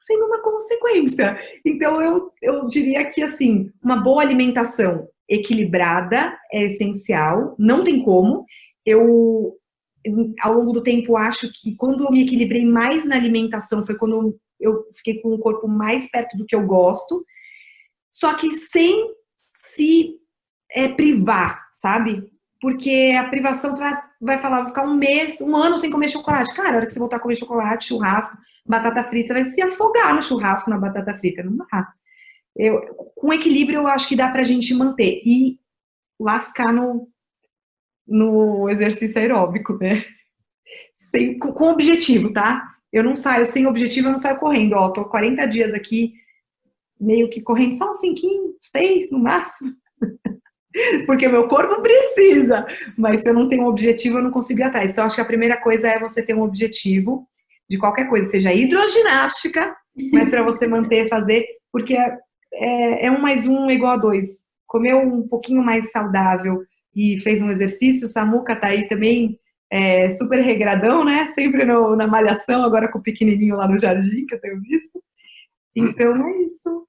sendo 0.01 0.25
uma 0.25 0.41
consequência. 0.41 1.37
Então 1.63 2.01
eu, 2.01 2.31
eu 2.41 2.67
diria 2.67 3.05
que 3.05 3.21
assim, 3.21 3.71
uma 3.83 3.97
boa 3.97 4.21
alimentação 4.21 5.07
equilibrada 5.27 6.35
é 6.51 6.63
essencial, 6.63 7.55
não 7.59 7.83
tem 7.83 8.01
como. 8.01 8.45
Eu 8.83 9.58
ao 10.41 10.53
longo 10.53 10.73
do 10.73 10.83
tempo, 10.83 11.17
acho 11.17 11.51
que 11.51 11.75
quando 11.75 12.05
eu 12.05 12.11
me 12.11 12.23
equilibrei 12.23 12.65
mais 12.65 13.05
na 13.05 13.15
alimentação 13.15 13.85
foi 13.85 13.95
quando 13.95 14.37
eu 14.59 14.85
fiquei 14.93 15.21
com 15.21 15.33
um 15.33 15.39
corpo 15.39 15.67
mais 15.67 16.09
perto 16.09 16.37
do 16.37 16.45
que 16.45 16.55
eu 16.55 16.65
gosto. 16.65 17.25
Só 18.11 18.33
que 18.33 18.51
sem 18.51 19.13
se 19.53 20.15
é, 20.71 20.87
privar, 20.89 21.67
sabe? 21.73 22.31
Porque 22.61 23.15
a 23.17 23.29
privação 23.29 23.71
você 23.71 23.81
vai, 23.81 24.01
vai 24.21 24.37
falar, 24.37 24.59
vou 24.59 24.67
ficar 24.67 24.83
um 24.83 24.95
mês, 24.95 25.39
um 25.41 25.55
ano 25.55 25.77
sem 25.77 25.89
comer 25.89 26.09
chocolate. 26.09 26.53
Cara, 26.53 26.73
a 26.73 26.75
hora 26.77 26.85
que 26.85 26.93
você 26.93 26.99
voltar 26.99 27.17
a 27.17 27.19
comer 27.19 27.37
chocolate, 27.37 27.87
churrasco, 27.87 28.37
batata 28.65 29.03
frita, 29.03 29.29
você 29.29 29.33
vai 29.33 29.43
se 29.45 29.61
afogar 29.61 30.13
no 30.13 30.21
churrasco, 30.21 30.69
na 30.69 30.77
batata 30.77 31.13
frita. 31.13 31.43
Não 31.43 31.55
dá. 31.57 31.93
Eu, 32.55 32.81
com 33.15 33.31
equilíbrio, 33.31 33.79
eu 33.79 33.87
acho 33.87 34.07
que 34.07 34.15
dá 34.15 34.29
pra 34.29 34.43
gente 34.43 34.73
manter. 34.73 35.21
E 35.25 35.57
lascar 36.19 36.73
no, 36.73 37.07
no 38.09 38.69
exercício 38.69 39.19
aeróbico, 39.19 39.77
né? 39.77 40.03
Sem, 40.95 41.37
com, 41.37 41.53
com 41.53 41.71
objetivo, 41.71 42.33
tá? 42.33 42.67
Eu 42.91 43.03
não 43.03 43.15
saio 43.15 43.45
sem 43.45 43.67
objetivo, 43.67 44.07
eu 44.07 44.11
não 44.11 44.17
saio 44.17 44.37
correndo. 44.37 44.73
Ó, 44.73 44.89
tô 44.89 45.05
40 45.05 45.45
dias 45.45 45.73
aqui, 45.73 46.13
meio 46.99 47.29
que 47.29 47.41
correndo 47.41 47.73
só 47.73 47.91
uns 47.91 47.99
5, 47.99 48.57
6 48.59 49.11
no 49.11 49.19
máximo. 49.19 49.73
Porque 51.05 51.27
o 51.27 51.31
meu 51.31 51.47
corpo 51.47 51.81
precisa, 51.81 52.65
mas 52.97 53.21
se 53.21 53.29
eu 53.29 53.33
não 53.33 53.49
tenho 53.49 53.63
um 53.63 53.67
objetivo, 53.67 54.17
eu 54.17 54.23
não 54.23 54.31
consigo 54.31 54.59
ir 54.59 54.63
atrás. 54.63 54.91
Então, 54.91 55.05
acho 55.05 55.15
que 55.15 55.21
a 55.21 55.25
primeira 55.25 55.57
coisa 55.57 55.87
é 55.87 55.99
você 55.99 56.23
ter 56.23 56.35
um 56.35 56.41
objetivo 56.41 57.27
de 57.69 57.77
qualquer 57.77 58.07
coisa, 58.07 58.29
seja 58.29 58.53
hidroginástica, 58.53 59.75
mas 60.11 60.29
para 60.29 60.43
você 60.43 60.67
manter, 60.67 61.07
fazer, 61.07 61.45
porque 61.71 61.95
é, 61.95 62.17
é, 62.53 63.05
é, 63.05 63.11
um 63.11 63.19
mais 63.19 63.47
um 63.47 63.69
igual 63.69 63.93
a 63.93 63.97
dois. 63.97 64.27
Comeu 64.65 64.99
um 64.99 65.27
pouquinho 65.27 65.63
mais 65.63 65.91
saudável 65.91 66.63
e 66.95 67.19
fez 67.19 67.41
um 67.41 67.51
exercício, 67.51 68.07
o 68.07 68.09
Samuca 68.09 68.55
tá 68.55 68.67
aí 68.67 68.87
também 68.87 69.39
é, 69.71 70.09
super 70.11 70.41
regradão, 70.41 71.05
né? 71.05 71.31
Sempre 71.33 71.63
no, 71.65 71.95
na 71.95 72.07
malhação, 72.07 72.63
agora 72.63 72.91
com 72.91 72.99
o 72.99 73.03
pequenininho 73.03 73.55
lá 73.55 73.67
no 73.67 73.79
jardim, 73.79 74.25
que 74.25 74.35
eu 74.35 74.41
tenho 74.41 74.59
visto. 74.61 75.01
Então 75.75 76.27
é 76.27 76.41
isso. 76.43 76.87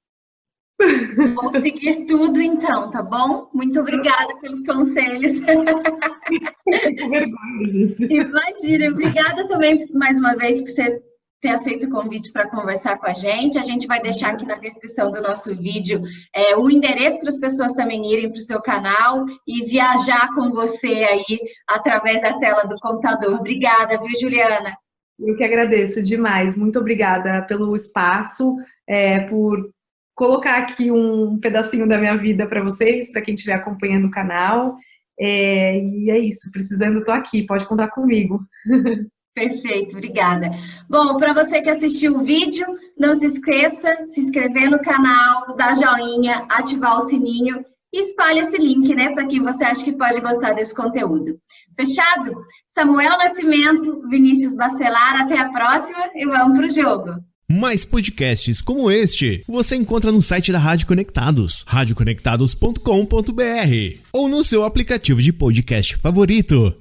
Vou 1.35 1.53
seguir 1.61 2.07
tudo 2.07 2.41
então, 2.41 2.91
tá 2.91 3.03
bom? 3.03 3.51
Muito 3.53 3.79
obrigada 3.79 4.35
pelos 4.41 4.65
conselhos. 4.65 5.41
Com 5.45 7.11
vergonha, 7.11 7.71
gente. 7.71 8.05
Imagina, 8.05 8.91
obrigada 8.91 9.47
também 9.47 9.79
mais 9.93 10.17
uma 10.19 10.35
vez 10.37 10.63
por 10.63 10.71
você 10.71 11.03
ter 11.41 11.49
aceito 11.49 11.87
o 11.87 11.91
convite 11.91 12.33
para 12.33 12.49
conversar 12.49 12.99
com 12.99 13.07
a 13.07 13.13
gente. 13.13 13.59
A 13.59 13.63
gente 13.63 13.87
vai 13.87 14.01
deixar 14.01 14.35
aqui 14.35 14.47
na 14.47 14.57
descrição 14.57 15.11
do 15.11 15.23
nosso 15.23 15.57
vídeo 15.57 16.03
é, 16.35 16.57
o 16.57 16.71
endereço 16.71 17.19
para 17.21 17.31
as 17.31 17.39
pessoas 17.39 17.73
também 17.73 18.05
irem 18.13 18.31
para 18.31 18.39
o 18.39 18.43
seu 18.43 18.61
canal 18.61 19.25
e 19.47 19.65
viajar 19.65 20.35
com 20.35 20.51
você 20.51 21.05
aí 21.05 21.41
através 21.67 22.21
da 22.21 22.39
tela 22.39 22.65
do 22.65 22.77
computador. 22.81 23.35
Obrigada, 23.35 23.99
viu, 23.99 24.21
Juliana? 24.21 24.77
Eu 25.19 25.37
que 25.37 25.45
agradeço 25.45 26.03
demais. 26.03 26.57
Muito 26.57 26.79
obrigada 26.79 27.43
pelo 27.43 27.75
espaço, 27.75 28.57
é, 28.87 29.21
por 29.21 29.71
colocar 30.15 30.59
aqui 30.59 30.91
um 30.91 31.39
pedacinho 31.39 31.89
da 31.89 31.99
minha 31.99 32.17
vida 32.17 32.47
para 32.47 32.63
vocês, 32.63 33.11
para 33.11 33.23
quem 33.23 33.35
estiver 33.35 33.55
acompanhando 33.55 34.07
o 34.07 34.11
canal. 34.11 34.77
É, 35.19 35.79
e 35.79 36.11
é 36.11 36.19
isso, 36.19 36.51
precisando, 36.51 37.01
estou 37.01 37.15
aqui, 37.15 37.47
pode 37.47 37.67
contar 37.67 37.89
comigo. 37.89 38.41
Perfeito, 39.35 39.97
obrigada. 39.97 40.51
Bom, 40.89 41.17
para 41.17 41.33
você 41.33 41.63
que 41.63 41.71
assistiu 41.71 42.17
o 42.17 42.25
vídeo, 42.25 42.67
não 42.99 43.19
se 43.19 43.27
esqueça, 43.27 44.05
se 44.05 44.21
inscrever 44.21 44.71
no 44.71 44.81
canal, 44.81 45.57
dar 45.57 45.77
joinha, 45.77 46.47
ativar 46.49 46.99
o 46.99 47.09
sininho 47.09 47.65
e 47.93 48.01
espalhe 48.01 48.41
esse 48.41 48.57
link, 48.57 48.95
né, 48.95 49.13
para 49.13 49.27
quem 49.27 49.43
você 49.43 49.65
acha 49.65 49.85
que 49.85 49.93
pode 49.93 50.21
gostar 50.21 50.55
desse 50.55 50.75
conteúdo. 50.75 51.39
Fechado? 51.77 52.33
Samuel 52.69 53.19
Nascimento, 53.19 54.03
Vinícius 54.09 54.55
Bacelar, 54.55 55.23
até 55.23 55.39
a 55.39 55.51
próxima 55.51 56.11
e 56.15 56.27
vamos 56.27 56.59
pro 56.59 56.69
jogo. 56.69 57.31
Mais 57.51 57.85
podcasts 57.85 58.61
como 58.61 58.89
este 58.89 59.43
você 59.49 59.75
encontra 59.75 60.13
no 60.13 60.23
site 60.23 60.53
da 60.53 60.59
Rádio 60.59 60.87
Conectados, 60.87 61.65
radioconectados.com.br 61.67 63.99
ou 64.13 64.29
no 64.29 64.45
seu 64.45 64.63
aplicativo 64.63 65.21
de 65.21 65.33
podcast 65.33 65.97
favorito. 65.97 66.80